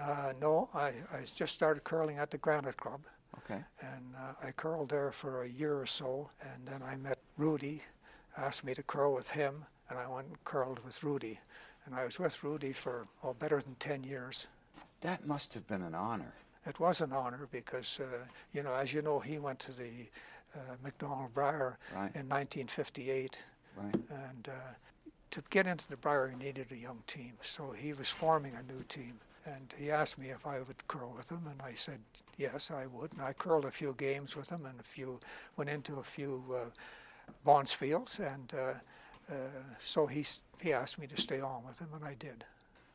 Uh, 0.00 0.34
no, 0.40 0.68
I, 0.72 0.92
I 1.12 1.24
just 1.34 1.52
started 1.52 1.82
curling 1.82 2.16
at 2.18 2.30
the 2.30 2.38
Granite 2.38 2.76
Club, 2.76 3.00
Okay. 3.38 3.60
and 3.80 4.14
uh, 4.16 4.34
I 4.46 4.52
curled 4.52 4.90
there 4.90 5.10
for 5.10 5.42
a 5.42 5.48
year 5.48 5.76
or 5.80 5.84
so, 5.86 6.30
and 6.40 6.64
then 6.64 6.80
I 6.80 6.94
met 6.94 7.18
Rudy, 7.36 7.82
asked 8.38 8.62
me 8.62 8.72
to 8.74 8.84
curl 8.84 9.12
with 9.16 9.32
him, 9.32 9.64
and 9.90 9.98
I 9.98 10.06
went 10.06 10.28
and 10.28 10.44
curled 10.44 10.84
with 10.84 11.02
Rudy, 11.02 11.40
and 11.86 11.94
I 11.96 12.04
was 12.04 12.20
with 12.20 12.44
Rudy 12.44 12.70
for 12.72 13.08
oh, 13.24 13.32
better 13.34 13.60
than 13.60 13.74
10 13.80 14.04
years. 14.04 14.46
That 15.00 15.26
must 15.26 15.52
have 15.54 15.66
been 15.66 15.82
an 15.82 15.96
honor. 15.96 16.34
It 16.64 16.78
was 16.78 17.00
an 17.00 17.10
honor 17.10 17.48
because, 17.50 17.98
uh, 17.98 18.26
you 18.52 18.62
know, 18.62 18.74
as 18.74 18.92
you 18.92 19.02
know, 19.02 19.18
he 19.18 19.40
went 19.40 19.58
to 19.58 19.72
the 19.72 19.90
uh, 20.54 20.58
Macdonald 20.84 21.34
Brier 21.34 21.78
Right. 21.92 22.14
in 22.14 22.28
1958, 22.28 23.38
Right. 23.76 23.92
and 24.08 24.48
uh, 24.48 24.52
to 25.34 25.42
get 25.50 25.66
into 25.66 25.88
the 25.88 25.96
Brier, 25.96 26.28
he 26.28 26.36
needed 26.36 26.66
a 26.70 26.76
young 26.76 27.02
team. 27.08 27.32
So 27.42 27.72
he 27.72 27.92
was 27.92 28.08
forming 28.08 28.54
a 28.54 28.62
new 28.72 28.84
team. 28.84 29.18
And 29.44 29.74
he 29.76 29.90
asked 29.90 30.16
me 30.16 30.30
if 30.30 30.46
I 30.46 30.60
would 30.60 30.86
curl 30.86 31.12
with 31.16 31.30
him, 31.30 31.42
and 31.50 31.60
I 31.60 31.74
said 31.74 31.98
yes, 32.38 32.70
I 32.70 32.86
would. 32.86 33.12
And 33.12 33.20
I 33.20 33.32
curled 33.32 33.64
a 33.64 33.70
few 33.70 33.94
games 33.98 34.36
with 34.36 34.48
him, 34.48 34.64
and 34.64 34.78
a 34.78 34.84
few 34.84 35.20
went 35.56 35.68
into 35.68 35.96
a 35.96 36.04
few 36.04 36.42
uh, 37.46 37.64
fields, 37.64 38.20
and 38.20 38.52
uh, 38.54 38.74
uh, 39.30 39.34
so 39.84 40.06
he 40.06 40.24
he 40.62 40.72
asked 40.72 40.98
me 40.98 41.06
to 41.08 41.20
stay 41.20 41.40
on 41.40 41.62
with 41.66 41.78
him, 41.78 41.88
and 41.94 42.04
I 42.04 42.14
did. 42.14 42.44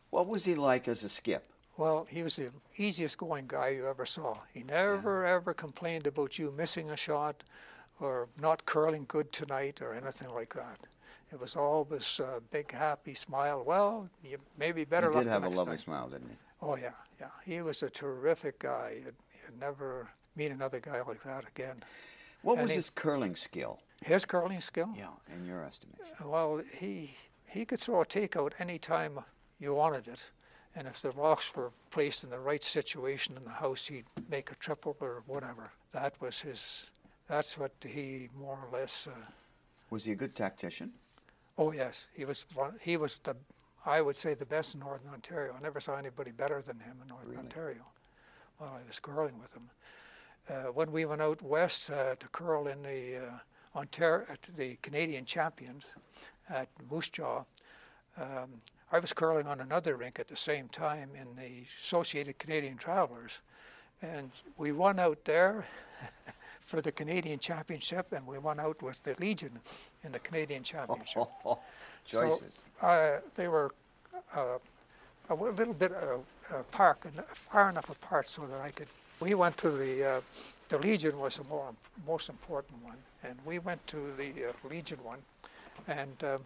What 0.10 0.28
was 0.28 0.46
he 0.46 0.56
like 0.56 0.88
as 0.88 1.04
a 1.04 1.10
skip? 1.10 1.44
Well, 1.78 2.08
he 2.10 2.24
was 2.24 2.38
the 2.38 2.50
easiest 2.78 3.20
going 3.20 3.46
guy 3.48 3.70
you 3.70 3.88
ever 3.88 4.06
saw. 4.06 4.38
He 4.52 4.64
never 4.64 5.26
ever 5.26 5.54
complained 5.54 6.08
about 6.08 6.40
you 6.40 6.52
missing 6.52 6.90
a 6.90 6.98
shot 6.98 7.44
or 8.00 8.28
not 8.42 8.66
curling 8.66 9.06
good 9.08 9.32
tonight 9.32 9.82
or 9.82 9.94
anything 9.94 10.34
like 10.34 10.56
that. 10.56 10.80
It 11.32 11.40
was 11.40 11.56
always 11.56 12.20
a 12.20 12.42
big 12.42 12.72
happy 12.72 13.14
smile. 13.14 13.64
Well, 13.66 14.10
you 14.24 14.38
maybe 14.58 14.84
better 14.86 15.12
he 15.12 15.20
did 15.20 15.28
have 15.28 15.44
a 15.44 15.50
lovely 15.50 15.76
time. 15.78 15.84
smile, 15.84 16.08
didn't 16.10 16.30
he? 16.30 16.36
Oh 16.62 16.76
yeah, 16.76 16.92
yeah. 17.20 17.28
He 17.46 17.62
was 17.62 17.84
a 17.84 17.90
terrific 17.90 18.60
guy. 18.60 18.96
You'd, 19.06 19.16
you'd 19.44 19.60
never 19.60 20.10
meet 20.36 20.52
another 20.52 20.80
guy 20.80 21.02
like 21.02 21.24
that 21.24 21.46
again. 21.48 21.84
What 22.42 22.54
And 22.54 22.64
was 22.64 22.72
he- 22.72 22.76
his 22.78 22.90
curling 22.90 23.36
skill? 23.36 23.80
His 24.02 24.26
curling 24.26 24.62
skill. 24.62 24.90
Yeah, 24.98 25.10
in 25.34 25.46
your 25.46 25.64
estimation. 25.64 26.16
Well, 26.26 26.62
he 26.78 27.16
he 27.46 27.66
could 27.66 27.80
throw 27.80 28.02
a 28.02 28.06
takeout 28.06 28.54
any 28.60 28.80
time 28.80 29.20
you 29.60 29.74
wanted 29.76 30.08
it, 30.08 30.32
And 30.76 30.88
if 30.88 31.02
the 31.02 31.12
rocks 31.12 31.54
were 31.56 31.72
placed 31.90 32.24
in 32.24 32.30
the 32.30 32.40
right 32.40 32.64
situation 32.64 33.36
in 33.38 33.44
the 33.44 33.50
house, 33.66 33.88
he'd 33.88 34.06
make 34.30 34.52
a 34.52 34.56
triple 34.56 34.96
or 35.02 35.24
whatever. 35.26 35.72
That 35.92 36.22
was 36.22 36.42
his. 36.42 36.92
That's 37.28 37.58
what 37.58 37.72
he 37.84 38.30
more 38.38 38.60
or 38.72 38.80
less. 38.80 39.08
Uh, 39.08 39.12
was 39.90 40.06
he 40.06 40.12
a 40.12 40.16
good 40.16 40.36
tactician? 40.36 40.94
Oh 41.60 41.74
yes, 41.74 42.08
he 42.16 42.24
was. 42.24 42.46
One, 42.56 42.76
he 42.82 42.96
was 42.96 43.20
the. 43.22 43.36
I 43.86 44.00
would 44.00 44.16
say 44.16 44.34
the 44.34 44.46
best 44.46 44.76
in 44.76 44.80
Northern 44.80 45.10
Ontario. 45.10 45.54
I 45.58 45.62
never 45.62 45.82
saw 45.82 45.98
anybody 45.98 46.32
better 46.32 46.62
than 46.62 46.80
him 46.80 46.96
in 47.02 47.10
Northern 47.10 47.32
really? 47.32 47.42
Ontario. 47.42 47.86
While 48.58 48.80
I 48.82 48.88
was 48.88 48.98
curling 49.00 49.38
with 49.42 49.54
him, 49.54 49.70
uh, 50.50 50.72
when 50.72 50.90
we 50.92 51.04
went 51.04 51.22
out 51.22 51.42
west 51.42 51.90
uh, 51.90 52.16
to 52.16 52.28
curl 52.30 52.68
in 52.68 52.82
the 52.82 53.18
uh, 53.18 53.78
Ontario, 53.78 54.26
the 54.56 54.78
Canadian 54.82 55.26
champions 55.26 55.84
at 56.50 56.70
Moose 56.90 57.10
Jaw, 57.10 57.44
um, 58.18 58.62
I 58.92 59.00
was 59.00 59.12
curling 59.12 59.46
on 59.46 59.60
another 59.60 59.98
rink 59.98 60.18
at 60.18 60.30
the 60.30 60.38
same 60.38 60.70
time 60.70 61.10
in 61.14 61.36
the 61.36 61.66
Associated 61.78 62.40
Canadian 62.40 62.78
Travelers, 62.78 63.42
and 64.02 64.32
we 64.58 64.72
won 64.72 64.98
out 64.98 65.26
there. 65.26 65.68
for 66.70 66.82
the 66.82 66.92
Canadian 66.92 67.40
Championship, 67.40 68.14
and 68.14 68.28
we 68.28 68.38
won 68.38 68.60
out 68.60 68.80
with 68.84 69.02
the 69.04 69.16
Legion 69.20 69.60
in 70.04 70.12
the 70.12 70.20
Canadian 70.20 70.62
Championship. 70.62 71.28
choices. 72.06 72.64
So, 72.80 72.88
uh, 72.88 73.20
they 73.34 73.48
were 73.48 73.72
uh, 74.36 74.60
a 75.30 75.36
little 75.36 75.74
bit 75.74 75.92
uh, 75.92 76.58
apart, 76.60 77.00
far 77.34 77.72
enough 77.72 77.90
apart 77.90 78.30
so 78.30 78.46
that 78.46 78.62
I 78.62 78.70
could. 78.70 78.88
We 79.20 79.34
went 79.34 79.58
to 79.58 79.72
the 79.72 80.06
uh, 80.06 80.22
the 80.70 80.78
Legion 80.78 81.18
was 81.18 81.38
the 81.38 81.44
more 81.46 81.74
most 82.06 82.30
important 82.30 82.84
one, 82.84 82.98
and 83.24 83.36
we 83.46 83.58
went 83.58 83.86
to 83.88 84.14
the 84.16 84.50
uh, 84.50 84.70
Legion 84.70 85.00
one, 85.04 85.20
and 85.88 86.24
um, 86.24 86.42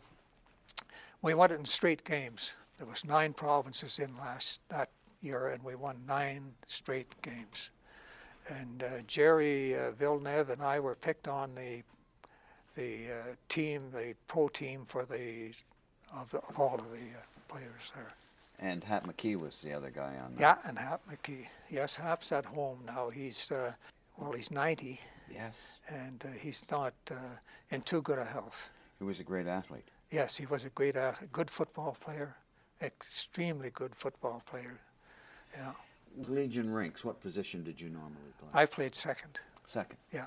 we 1.21 1.33
won 1.33 1.51
it 1.51 1.59
in 1.59 1.65
straight 1.65 2.05
games. 2.05 2.53
There 2.77 2.87
was 2.87 3.03
nine 3.03 3.33
provinces 3.33 3.99
in 3.99 4.17
last 4.17 4.61
that 4.69 4.89
year, 5.21 5.47
and 5.47 5.61
we 5.63 5.75
won 5.75 5.97
nine 6.07 6.53
straight 6.65 7.21
games 7.21 7.69
and 8.49 8.83
uh, 8.83 8.87
Jerry 9.07 9.75
uh, 9.77 9.91
Villeneuve 9.91 10.49
and 10.49 10.61
I 10.61 10.79
were 10.79 10.95
picked 10.95 11.27
on 11.27 11.55
the 11.55 11.83
the 12.75 13.05
uh, 13.11 13.35
team, 13.49 13.91
the 13.91 14.15
pro 14.25 14.47
team 14.47 14.83
for 14.85 15.05
the 15.05 15.51
of, 16.15 16.31
the, 16.31 16.39
of 16.39 16.59
all 16.59 16.75
of 16.75 16.89
the 16.89 16.97
uh, 16.97 17.21
players 17.47 17.91
there. 17.93 18.13
And 18.59 18.83
Hap 18.83 19.05
McKee 19.05 19.39
was 19.39 19.61
the 19.61 19.73
other 19.73 19.91
guy 19.91 20.15
on 20.23 20.35
that. 20.35 20.39
Yeah, 20.39 20.55
and 20.67 20.79
Hap 20.79 21.01
McKee. 21.07 21.47
Yes, 21.69 21.95
Hap's 21.95 22.31
at 22.31 22.45
home 22.45 22.79
now. 22.85 23.09
He's 23.09 23.51
uh, 23.51 23.73
well, 24.17 24.31
he's 24.31 24.51
90. 24.51 24.99
Yes. 25.31 25.55
And 25.87 26.23
uh, 26.25 26.31
he's 26.39 26.65
not 26.71 26.93
in 27.71 27.81
too 27.81 28.01
good 28.01 28.19
a 28.19 28.25
health. 28.25 28.69
He 28.99 29.03
was 29.03 29.19
a 29.19 29.23
great 29.23 29.47
athlete. 29.47 29.87
Yes, 30.11 30.37
he 30.37 30.45
was 30.45 30.63
a 30.63 30.69
great 30.69 30.95
athlete, 30.95 31.31
good 31.31 31.49
football 31.49 31.97
player, 31.99 32.35
extremely 32.81 33.71
good 33.71 33.95
football 33.95 34.43
player. 34.45 34.79
Yeah. 35.55 35.71
Legion 36.27 36.71
ranks, 36.71 37.03
what 37.03 37.21
position 37.21 37.63
did 37.63 37.79
you 37.79 37.89
normally 37.89 38.33
play? 38.39 38.49
I 38.53 38.65
played 38.65 38.95
second. 38.95 39.39
Second. 39.65 39.97
Yeah. 40.11 40.25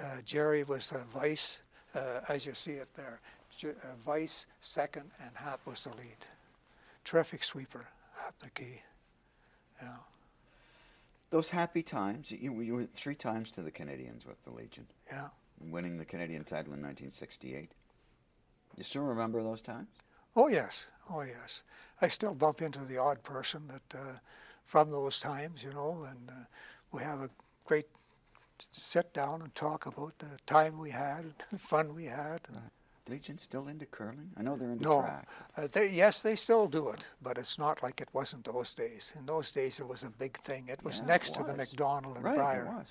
Uh, 0.00 0.20
Jerry 0.24 0.64
was 0.64 0.90
the 0.90 0.98
vice, 1.12 1.58
uh, 1.94 2.20
as 2.28 2.46
you 2.46 2.54
see 2.54 2.72
it 2.72 2.88
there. 2.94 3.20
uh, 3.64 3.70
vice, 4.04 4.46
second, 4.60 5.10
and 5.20 5.30
Hap 5.34 5.60
was 5.66 5.84
the 5.84 5.90
lead. 5.90 6.26
Terrific 7.04 7.42
sweeper, 7.42 7.86
Hap 8.16 8.34
McKee. 8.44 8.80
Yeah. 9.82 9.88
Those 11.30 11.50
happy 11.50 11.82
times, 11.82 12.30
you, 12.30 12.60
you 12.62 12.74
were 12.74 12.84
three 12.84 13.14
times 13.14 13.50
to 13.52 13.62
the 13.62 13.70
Canadians 13.70 14.24
with 14.26 14.42
the 14.44 14.50
Legion. 14.50 14.86
Yeah. 15.10 15.28
Winning 15.60 15.98
the 15.98 16.04
Canadian 16.04 16.44
title 16.44 16.72
in 16.72 16.82
1968. 16.82 17.70
You 18.76 18.84
still 18.84 19.02
remember 19.02 19.42
those 19.42 19.60
times? 19.60 19.88
Oh, 20.36 20.48
yes. 20.48 20.86
Oh, 21.10 21.22
yes. 21.22 21.62
I 22.00 22.08
still 22.08 22.34
bump 22.34 22.62
into 22.62 22.80
the 22.80 22.96
odd 22.98 23.22
person 23.22 23.62
that 23.68 23.98
uh, 23.98 24.12
from 24.68 24.90
those 24.90 25.18
times, 25.18 25.64
you 25.64 25.72
know, 25.72 26.06
and 26.08 26.28
uh, 26.28 26.44
we 26.92 27.02
have 27.02 27.22
a 27.22 27.30
great 27.64 27.86
sit 28.70 29.14
down 29.14 29.40
and 29.40 29.54
talk 29.54 29.86
about 29.86 30.18
the 30.18 30.26
time 30.46 30.78
we 30.78 30.90
had, 30.90 31.24
the 31.50 31.58
fun 31.58 31.94
we 31.94 32.04
had. 32.04 32.40
And 32.48 32.58
Legion 33.08 33.38
still 33.38 33.66
into 33.68 33.86
curling? 33.86 34.30
I 34.36 34.42
know 34.42 34.56
they're 34.56 34.70
into 34.70 34.84
no, 34.84 35.00
track. 35.00 35.26
Uh, 35.56 35.68
they, 35.72 35.90
yes, 35.90 36.20
they 36.20 36.36
still 36.36 36.66
do 36.66 36.90
it, 36.90 37.06
but 37.22 37.38
it's 37.38 37.58
not 37.58 37.82
like 37.82 38.02
it 38.02 38.10
wasn't 38.12 38.44
those 38.44 38.74
days. 38.74 39.14
In 39.18 39.24
those 39.24 39.50
days, 39.52 39.80
it 39.80 39.88
was 39.88 40.02
a 40.02 40.10
big 40.10 40.36
thing. 40.36 40.68
It 40.68 40.84
was 40.84 41.00
yeah, 41.00 41.06
next 41.06 41.30
it 41.30 41.38
to 41.38 41.44
the 41.44 41.54
Macdonald 41.54 42.16
and 42.16 42.24
right, 42.24 42.66
was. 42.66 42.86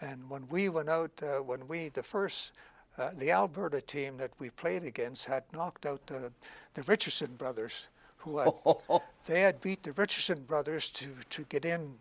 And 0.00 0.30
when 0.30 0.46
we 0.48 0.68
went 0.68 0.88
out, 0.88 1.10
uh, 1.22 1.42
when 1.42 1.66
we 1.66 1.88
the 1.90 2.02
first. 2.02 2.52
Uh, 2.98 3.10
the 3.18 3.30
Alberta 3.30 3.78
team 3.82 4.16
that 4.16 4.30
we 4.38 4.48
played 4.48 4.82
against 4.82 5.26
had 5.26 5.44
knocked 5.52 5.84
out 5.84 6.06
the, 6.06 6.32
the 6.72 6.82
Richardson 6.84 7.34
brothers, 7.36 7.88
who 8.26 8.38
had 8.38 9.00
they 9.26 9.40
had 9.40 9.60
beat 9.60 9.82
the 9.82 9.92
Richardson 9.92 10.42
brothers 10.42 10.90
to, 10.90 11.08
to 11.30 11.42
get 11.44 11.64
in 11.64 11.94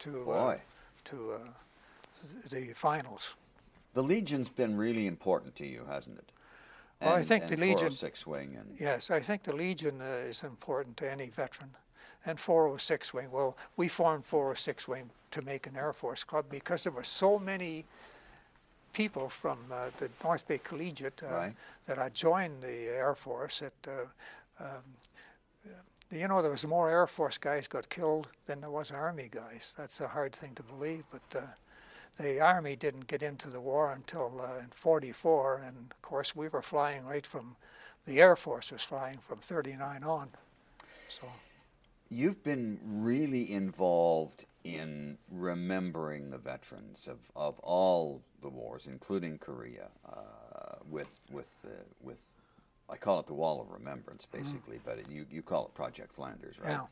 to 0.00 0.30
uh, 0.30 0.56
to 1.04 1.32
uh, 1.32 1.38
the 2.48 2.72
finals. 2.74 3.34
The 3.94 4.02
Legion's 4.02 4.48
been 4.48 4.76
really 4.76 5.06
important 5.06 5.56
to 5.56 5.66
you, 5.66 5.84
hasn't 5.88 6.18
it? 6.18 6.30
And, 7.00 7.10
well, 7.10 7.18
I 7.18 7.22
think 7.22 7.48
the 7.48 7.56
Legion 7.56 7.90
six 7.90 8.26
wing 8.26 8.56
and 8.58 8.76
yes, 8.78 9.10
I 9.10 9.20
think 9.20 9.42
the 9.44 9.54
Legion 9.54 10.00
uh, 10.00 10.28
is 10.28 10.42
important 10.42 10.96
to 10.98 11.10
any 11.10 11.28
veteran, 11.28 11.70
and 12.26 12.38
406 12.38 13.14
wing. 13.14 13.30
Well, 13.30 13.56
we 13.76 13.88
formed 13.88 14.24
406 14.24 14.86
wing 14.86 15.10
to 15.30 15.42
make 15.42 15.66
an 15.66 15.76
Air 15.76 15.92
Force 15.92 16.24
club 16.24 16.46
because 16.50 16.84
there 16.84 16.92
were 16.92 17.04
so 17.04 17.38
many 17.38 17.84
people 18.92 19.28
from 19.28 19.58
uh, 19.72 19.90
the 19.98 20.10
North 20.24 20.48
Bay 20.48 20.58
Collegiate 20.58 21.22
uh, 21.22 21.32
right. 21.32 21.54
that 21.86 21.98
had 21.98 22.14
joined 22.14 22.62
the 22.62 22.88
Air 22.88 23.14
Force 23.14 23.60
that 23.60 24.08
uh, 24.60 24.64
um, 26.12 26.18
you 26.18 26.28
know, 26.28 26.42
there 26.42 26.50
was 26.50 26.66
more 26.66 26.90
Air 26.90 27.06
Force 27.06 27.38
guys 27.38 27.68
got 27.68 27.88
killed 27.88 28.28
than 28.46 28.60
there 28.60 28.70
was 28.70 28.90
Army 28.90 29.28
guys. 29.30 29.74
That's 29.76 30.00
a 30.00 30.08
hard 30.08 30.34
thing 30.34 30.54
to 30.54 30.62
believe, 30.62 31.04
but 31.10 31.38
uh, 31.38 31.46
the 32.18 32.40
Army 32.40 32.76
didn't 32.76 33.06
get 33.06 33.22
into 33.22 33.48
the 33.48 33.60
war 33.60 33.92
until 33.92 34.40
uh, 34.40 34.58
in 34.60 34.68
44, 34.70 35.62
and 35.64 35.92
of 35.92 36.02
course 36.02 36.34
we 36.34 36.48
were 36.48 36.62
flying 36.62 37.04
right 37.04 37.26
from, 37.26 37.56
the 38.06 38.20
Air 38.20 38.36
Force 38.36 38.72
was 38.72 38.82
flying 38.82 39.18
from 39.18 39.38
39 39.38 40.02
on. 40.02 40.30
So. 41.08 41.26
You've 42.10 42.42
been 42.42 42.78
really 42.82 43.52
involved 43.52 44.46
in 44.64 45.18
remembering 45.30 46.30
the 46.30 46.38
veterans 46.38 47.06
of, 47.06 47.18
of 47.36 47.58
all 47.60 48.22
the 48.40 48.48
wars, 48.48 48.86
including 48.86 49.38
Korea, 49.38 49.88
uh, 50.10 50.76
with, 50.88 51.20
with, 51.30 51.50
uh, 51.64 51.70
with 52.00 52.18
I 52.90 52.96
call 52.96 53.20
it 53.20 53.26
the 53.26 53.34
Wall 53.34 53.60
of 53.60 53.70
Remembrance, 53.70 54.26
mm-hmm. 54.26 54.42
basically, 54.42 54.76
mm. 54.76 54.82
but 54.84 54.98
it, 54.98 55.06
you, 55.10 55.26
you 55.30 55.42
call 55.42 55.66
it 55.66 55.74
Project 55.74 56.14
Flanders, 56.14 56.56
right? 56.62 56.70
Yeah. 56.70 56.86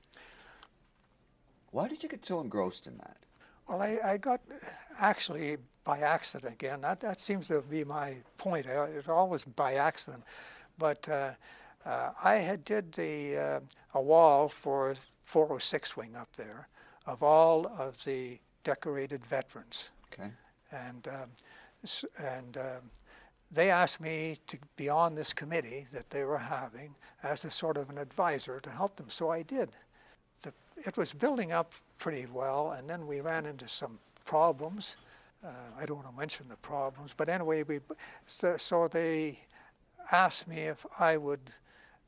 Why 1.70 1.88
did 1.88 2.02
you 2.02 2.08
get 2.08 2.24
so 2.24 2.40
engrossed 2.40 2.86
in 2.86 2.96
that? 2.98 3.16
Well, 3.68 3.82
I, 3.82 3.98
I 4.04 4.16
got 4.16 4.40
actually 4.98 5.56
by 5.84 6.00
accident 6.00 6.52
again. 6.52 6.82
That, 6.82 7.00
that 7.00 7.20
seems 7.20 7.48
to 7.48 7.60
be 7.62 7.84
my 7.84 8.16
point. 8.36 8.66
It's 8.66 9.08
always 9.08 9.44
by 9.44 9.74
accident. 9.74 10.22
But 10.78 11.08
uh, 11.08 11.30
uh, 11.84 12.10
I 12.22 12.36
had 12.36 12.64
did 12.64 12.92
the 12.92 13.36
uh, 13.36 13.60
a 13.94 14.00
wall 14.00 14.48
for 14.48 14.94
406 15.24 15.96
wing 15.96 16.16
up 16.16 16.34
there 16.36 16.68
of 17.06 17.22
all 17.22 17.66
of 17.78 18.04
the 18.04 18.38
decorated 18.64 19.24
veterans. 19.24 19.90
Okay. 20.12 20.30
And 20.72 21.08
um, 21.08 21.30
and 22.18 22.56
um, 22.56 22.90
they 23.50 23.70
asked 23.70 24.00
me 24.00 24.36
to 24.48 24.58
be 24.76 24.88
on 24.88 25.14
this 25.14 25.32
committee 25.32 25.86
that 25.92 26.10
they 26.10 26.24
were 26.24 26.38
having 26.38 26.94
as 27.22 27.44
a 27.44 27.50
sort 27.50 27.76
of 27.76 27.90
an 27.90 27.98
advisor 27.98 28.60
to 28.60 28.70
help 28.70 28.96
them. 28.96 29.08
So 29.08 29.30
I 29.30 29.42
did. 29.42 29.70
The, 30.42 30.52
it 30.76 30.96
was 30.96 31.12
building 31.12 31.52
up 31.52 31.72
pretty 31.98 32.26
well, 32.26 32.72
and 32.72 32.88
then 32.88 33.06
we 33.06 33.20
ran 33.20 33.46
into 33.46 33.68
some 33.68 33.98
problems. 34.24 34.96
Uh, 35.44 35.50
I 35.78 35.86
don't 35.86 35.98
want 35.98 36.10
to 36.10 36.18
mention 36.18 36.48
the 36.48 36.56
problems, 36.56 37.14
but 37.16 37.28
anyway, 37.28 37.62
we 37.62 37.80
so, 38.26 38.56
so 38.56 38.88
they 38.88 39.40
asked 40.10 40.48
me 40.48 40.62
if 40.62 40.84
I 40.98 41.16
would. 41.16 41.40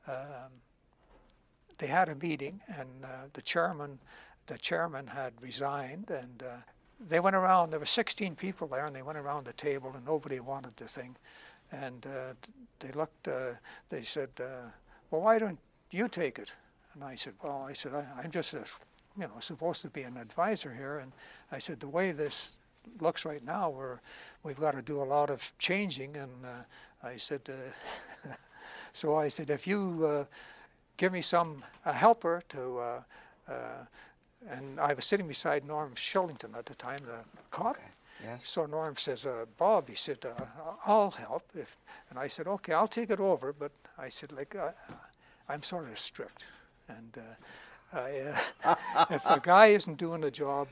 Um, 0.07 0.63
they 1.79 1.87
had 1.87 2.09
a 2.09 2.17
meeting, 2.17 2.61
and 2.67 2.89
uh, 3.05 3.09
the 3.35 3.43
chairman, 3.43 4.01
the 4.49 4.59
chairman 4.59 5.07
had 5.07 5.35
resigned, 5.41 6.11
and 6.11 6.43
uh, 6.43 6.57
they 7.01 7.21
went 7.21 7.37
around, 7.37 7.71
there 7.71 7.79
were 7.79 7.87
16 7.87 8.35
people 8.35 8.67
there, 8.67 8.87
and 8.87 8.95
they 8.95 9.03
went 9.03 9.19
around 9.19 9.47
the 9.47 9.53
table, 9.53 9.93
and 9.95 10.05
nobody 10.05 10.41
wanted 10.41 10.77
the 10.77 10.89
thing. 10.89 11.17
And 11.71 12.07
uh, 12.07 12.35
they 12.81 12.91
looked, 12.91 13.29
uh, 13.29 13.53
they 13.89 14.03
said, 14.03 14.31
uh, 14.41 14.71
well, 15.11 15.23
why 15.23 15.39
don't 15.39 15.59
you 15.91 16.09
take 16.09 16.39
it? 16.39 16.53
And 16.95 17.05
I 17.05 17.15
said, 17.15 17.35
well, 17.43 17.65
I 17.69 17.73
said, 17.73 17.93
I, 17.95 18.25
am 18.25 18.31
just, 18.31 18.55
a, 18.55 18.65
you 19.17 19.25
know, 19.25 19.31
supposed 19.41 19.83
to 19.83 19.89
be 19.89 20.03
an 20.03 20.17
advisor 20.17 20.73
here. 20.75 20.99
And 20.99 21.13
I 21.53 21.59
said, 21.59 21.81
the 21.81 21.89
way 21.89 22.13
this 22.13 22.59
looks 23.01 23.25
right 23.25 23.45
now, 23.45 23.71
we're, 23.71 24.01
we've 24.43 24.59
got 24.59 24.73
to 24.73 24.83
do 24.83 25.01
a 25.01 25.05
lot 25.05 25.31
of 25.31 25.53
changing. 25.59 26.17
And 26.17 26.31
uh, 26.45 27.07
I 27.07 27.17
said, 27.17 27.43
uh, 27.49 28.33
so 28.93 29.15
I 29.15 29.29
said, 29.29 29.51
if 29.51 29.67
you 29.67 30.05
uh, 30.05 30.25
give 30.97 31.13
me 31.13 31.21
some, 31.21 31.63
a 31.85 31.93
helper 31.93 32.43
to, 32.49 33.03
and 34.49 34.79
I 34.81 34.95
was 34.95 35.05
sitting 35.05 35.27
beside 35.29 35.65
Norm 35.65 35.93
Shillington 35.95 36.57
at 36.57 36.67
the 36.67 36.75
time, 36.75 36.99
the 37.05 37.25
cop. 37.51 37.77
Okay. 37.77 37.83
Yes. 38.25 38.49
So 38.49 38.67
Norm 38.67 38.97
says, 38.97 39.25
uh, 39.27 39.47
Bob, 39.57 39.89
he 39.89 39.95
said, 39.95 40.19
uh, 40.25 40.45
I'll 40.85 41.13
help. 41.13 41.45
If, 41.55 41.77
and 42.11 42.19
I 42.19 42.27
said, 42.29 42.47
okay, 42.49 42.73
I'll 42.73 42.89
take 42.89 43.11
it 43.11 43.21
over. 43.21 43.53
But 43.53 43.71
I 43.97 44.09
said, 44.09 44.33
like, 44.33 44.57
uh, 44.57 44.73
I'm 45.49 45.63
sort 45.63 45.89
of 45.89 45.99
strict, 45.99 46.47
And 46.89 47.17
uh, 47.17 47.97
I, 47.97 48.35
uh, 48.65 49.07
if 49.11 49.25
a 49.25 49.41
guy 49.41 49.67
isn't 49.69 49.99
doing 49.99 50.21
the 50.21 50.31
job, 50.31 50.69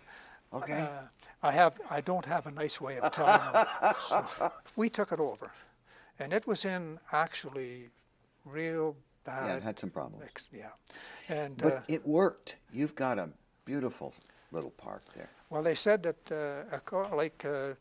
Okay. 0.52 0.80
uh, 0.80 1.02
I 1.42 1.52
have 1.52 1.74
I 1.90 2.00
don't 2.00 2.24
have 2.24 2.46
a 2.46 2.50
nice 2.50 2.80
way 2.80 2.98
of 2.98 3.10
telling 3.12 3.40
him. 3.40 3.66
So 4.08 4.52
we 4.76 4.88
took 4.88 5.12
it 5.12 5.20
over, 5.20 5.50
and 6.18 6.32
it 6.32 6.46
was 6.46 6.64
in 6.64 6.98
actually 7.12 7.90
real 8.44 8.96
bad. 9.24 9.46
yeah, 9.48 9.56
it 9.56 9.62
had 9.64 9.78
some 9.78 9.90
problems. 9.90 10.24
ex- 10.24 10.48
yeah, 10.52 10.70
and 11.28 11.56
But 11.58 11.84
it 11.88 12.06
worked. 12.06 12.56
You've 12.72 12.94
got 12.94 13.18
a 13.18 13.28
beautiful 13.70 14.14
little 14.52 14.70
park 14.70 15.02
there. 15.14 15.28
well, 15.50 15.62
they 15.62 15.74
said 15.74 16.02
that 16.02 16.32
uh, 16.72 16.78
co- 16.86 17.14
like 17.14 17.44
uh, 17.44 17.74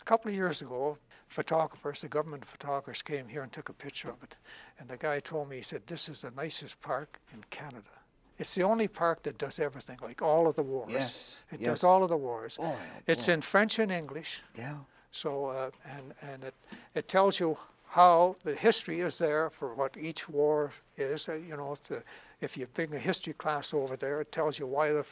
a 0.00 0.04
couple 0.04 0.30
of 0.30 0.34
years 0.34 0.62
ago, 0.62 0.96
photographers, 1.28 2.00
the 2.00 2.08
government 2.08 2.44
photographers, 2.44 3.02
came 3.02 3.28
here 3.28 3.42
and 3.42 3.52
took 3.52 3.68
a 3.68 3.72
picture 3.72 4.08
of 4.10 4.22
it, 4.22 4.36
and 4.78 4.88
the 4.88 4.96
guy 4.96 5.20
told 5.20 5.48
me 5.50 5.56
he 5.56 5.62
said 5.62 5.82
this 5.86 6.08
is 6.08 6.20
the 6.22 6.30
nicest 6.30 6.80
park 6.80 7.18
in 7.34 7.44
Canada. 7.50 7.90
It's 8.38 8.54
the 8.54 8.62
only 8.64 8.88
park 8.88 9.22
that 9.24 9.38
does 9.38 9.58
everything, 9.60 9.98
like 10.02 10.22
all 10.22 10.46
of 10.48 10.54
the 10.54 10.62
wars. 10.62 10.92
Yes, 10.92 11.38
It 11.52 11.60
yes. 11.60 11.66
does 11.68 11.84
all 11.84 12.02
of 12.02 12.08
the 12.10 12.16
wars. 12.16 12.56
Oh 12.60 12.76
it's 13.06 13.26
boy. 13.26 13.32
in 13.34 13.40
French 13.42 13.78
and 13.78 13.92
English. 13.92 14.40
Yeah. 14.58 14.74
So, 15.12 15.46
uh, 15.46 15.70
and, 15.96 16.14
and 16.20 16.44
it, 16.44 16.54
it 16.94 17.06
tells 17.08 17.38
you 17.38 17.56
how 17.90 18.34
the 18.42 18.54
history 18.56 19.00
is 19.00 19.18
there 19.18 19.50
for 19.50 19.72
what 19.74 19.96
each 19.96 20.28
war 20.28 20.72
is. 20.96 21.28
Uh, 21.28 21.34
you 21.34 21.56
know, 21.56 21.72
if, 21.72 21.86
the, 21.86 22.02
if 22.40 22.56
you 22.56 22.66
bring 22.66 22.92
a 22.94 22.98
history 22.98 23.34
class 23.34 23.72
over 23.72 23.96
there, 23.96 24.20
it 24.20 24.32
tells 24.32 24.58
you 24.58 24.66
why 24.66 24.90
the 24.90 25.06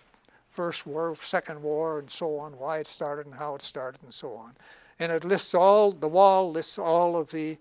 first 0.53 0.87
war, 0.87 1.17
second 1.17 1.63
war, 1.63 1.99
and 1.99 2.11
so 2.11 2.39
on, 2.39 2.59
why 2.59 2.79
it 2.79 2.87
started 2.87 3.27
and 3.27 3.37
how 3.37 3.55
it 3.55 3.63
started 3.63 4.03
and 4.03 4.13
so 4.13 4.35
on. 4.35 4.53
And 4.99 5.11
it 5.11 5.25
lists 5.25 5.55
all, 5.55 5.93
the 5.93 6.09
wall 6.09 6.53
lists 6.53 6.79
all 6.79 7.17
of 7.17 7.31
the 7.31 7.57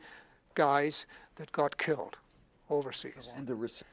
guys 0.53 1.05
that 1.37 1.51
got 1.51 1.77
killed 1.77 2.17
overseas. 2.69 3.31
And 3.35 3.47
the 3.47 3.55
res- 3.55 3.83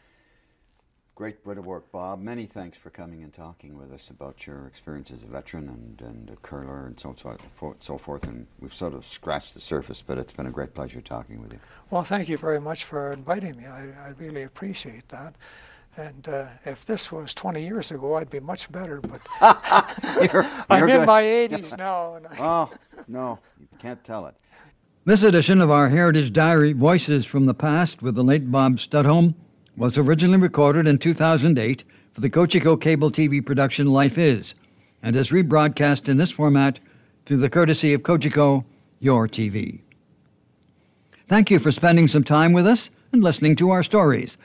great 1.15 1.45
bit 1.45 1.59
of 1.59 1.65
work, 1.65 1.91
Bob. 1.93 2.21
Many 2.21 2.47
thanks 2.47 2.77
for 2.77 2.91
coming 2.91 3.23
and 3.23 3.33
talking 3.33 3.79
with 3.79 3.93
us 3.93 4.11
about 4.11 4.47
your 4.47 4.67
experience 4.67 5.11
as 5.13 5.23
a 5.23 5.27
veteran 5.27 5.69
and, 5.69 6.01
and 6.09 6.31
a 6.31 6.37
curler 6.37 6.87
and 6.87 6.99
so, 6.99 7.15
so, 7.21 7.37
forth, 7.55 7.77
so 7.81 7.99
forth. 7.99 8.25
And 8.25 8.47
we've 8.61 8.75
sort 8.75 8.95
of 8.95 9.07
scratched 9.07 9.55
the 9.55 9.61
surface, 9.61 10.03
but 10.03 10.19
it's 10.19 10.33
been 10.33 10.47
a 10.47 10.51
great 10.51 10.75
pleasure 10.75 11.01
talking 11.01 11.41
with 11.41 11.53
you. 11.53 11.61
Well, 11.91 12.03
thank 12.03 12.29
you 12.29 12.37
very 12.37 12.61
much 12.61 12.85
for 12.85 13.13
inviting 13.13 13.57
me. 13.57 13.67
I, 13.67 13.85
I 13.85 14.15
really 14.19 14.43
appreciate 14.43 15.09
that. 15.09 15.37
And 15.97 16.29
uh, 16.29 16.47
if 16.65 16.85
this 16.85 17.11
was 17.11 17.35
20 17.35 17.63
years 17.63 17.91
ago, 17.91 18.15
I'd 18.17 18.31
be 18.31 18.41
much 18.41 18.71
better. 18.71 19.01
But 19.01 19.21
You're, 20.33 20.45
I'm 20.71 20.89
you're 20.89 21.01
in 21.01 21.07
my 21.07 21.23
80s 21.23 21.77
now, 21.77 22.15
and 22.15 22.27
I, 22.27 22.37
Oh, 22.39 22.71
no, 23.09 23.39
you 23.59 23.67
can't 23.79 24.03
tell 24.05 24.27
it. 24.27 24.35
This 25.05 25.23
edition 25.23 25.61
of 25.61 25.71
our 25.71 25.89
Heritage 25.89 26.33
Diary 26.33 26.73
Voices 26.73 27.25
from 27.25 27.47
the 27.47 27.55
Past 27.55 28.03
with 28.03 28.15
the 28.15 28.23
late 28.23 28.53
Bob 28.53 28.77
Studholme 28.77 29.35
was 29.77 29.97
originally 29.97 30.39
recorded 30.39 30.87
in 30.87 30.99
2008 30.99 31.83
for 32.13 32.21
the 32.21 32.31
Cogeco 32.31 32.81
cable 32.81 33.11
TV 33.11 33.45
production 33.45 33.87
Life 33.87 34.19
Is 34.19 34.55
and 35.03 35.17
is 35.17 35.31
rebroadcast 35.31 36.09
in 36.09 36.17
this 36.17 36.31
format 36.31 36.79
through 37.25 37.39
the 37.39 37.51
courtesy 37.51 37.95
of 37.95 38.03
Cogeco, 38.03 38.65
your 39.01 39.29
TV. 39.29 39.83
Thank 41.27 41.51
you 41.51 41.59
for 41.59 41.73
spending 41.73 42.09
some 42.09 42.25
time 42.25 42.53
with 42.53 42.67
us 42.67 42.91
and 43.13 43.23
listening 43.23 43.57
to 43.57 43.71
our 43.71 43.83
stories. 43.83 44.37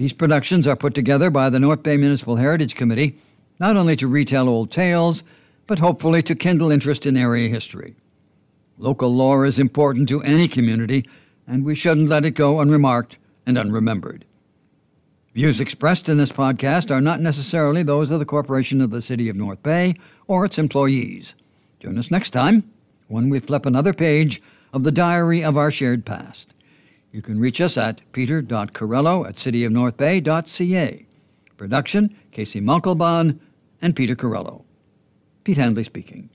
These 0.00 0.14
productions 0.14 0.66
are 0.66 0.76
put 0.76 0.94
together 0.94 1.28
by 1.28 1.50
the 1.50 1.60
North 1.60 1.82
Bay 1.82 1.98
Municipal 1.98 2.36
Heritage 2.36 2.74
Committee 2.74 3.18
not 3.58 3.76
only 3.76 3.96
to 3.96 4.08
retell 4.08 4.48
old 4.48 4.70
tales, 4.70 5.22
but 5.66 5.78
hopefully 5.78 6.22
to 6.22 6.34
kindle 6.34 6.70
interest 6.70 7.04
in 7.04 7.18
area 7.18 7.50
history. 7.50 7.96
Local 8.78 9.14
lore 9.14 9.44
is 9.44 9.58
important 9.58 10.08
to 10.08 10.22
any 10.22 10.48
community, 10.48 11.04
and 11.46 11.66
we 11.66 11.74
shouldn't 11.74 12.08
let 12.08 12.24
it 12.24 12.30
go 12.30 12.60
unremarked 12.60 13.18
and 13.44 13.58
unremembered. 13.58 14.24
Views 15.34 15.60
expressed 15.60 16.08
in 16.08 16.16
this 16.16 16.32
podcast 16.32 16.90
are 16.90 17.02
not 17.02 17.20
necessarily 17.20 17.82
those 17.82 18.10
of 18.10 18.20
the 18.20 18.24
Corporation 18.24 18.80
of 18.80 18.92
the 18.92 19.02
City 19.02 19.28
of 19.28 19.36
North 19.36 19.62
Bay 19.62 19.96
or 20.26 20.46
its 20.46 20.58
employees. 20.58 21.34
Join 21.78 21.98
us 21.98 22.10
next 22.10 22.30
time 22.30 22.64
when 23.08 23.28
we 23.28 23.38
flip 23.38 23.66
another 23.66 23.92
page 23.92 24.40
of 24.72 24.82
the 24.82 24.92
diary 24.92 25.44
of 25.44 25.58
our 25.58 25.70
shared 25.70 26.06
past. 26.06 26.54
You 27.12 27.22
can 27.22 27.40
reach 27.40 27.60
us 27.60 27.76
at 27.76 28.00
peter.corello 28.12 29.28
at 29.28 29.36
cityofnorthbay.ca. 29.36 31.06
Production, 31.56 32.16
Casey 32.30 32.60
Monkelbon 32.60 33.38
and 33.82 33.96
Peter 33.96 34.14
Corello. 34.14 34.64
Pete 35.44 35.56
Handley 35.56 35.84
speaking. 35.84 36.30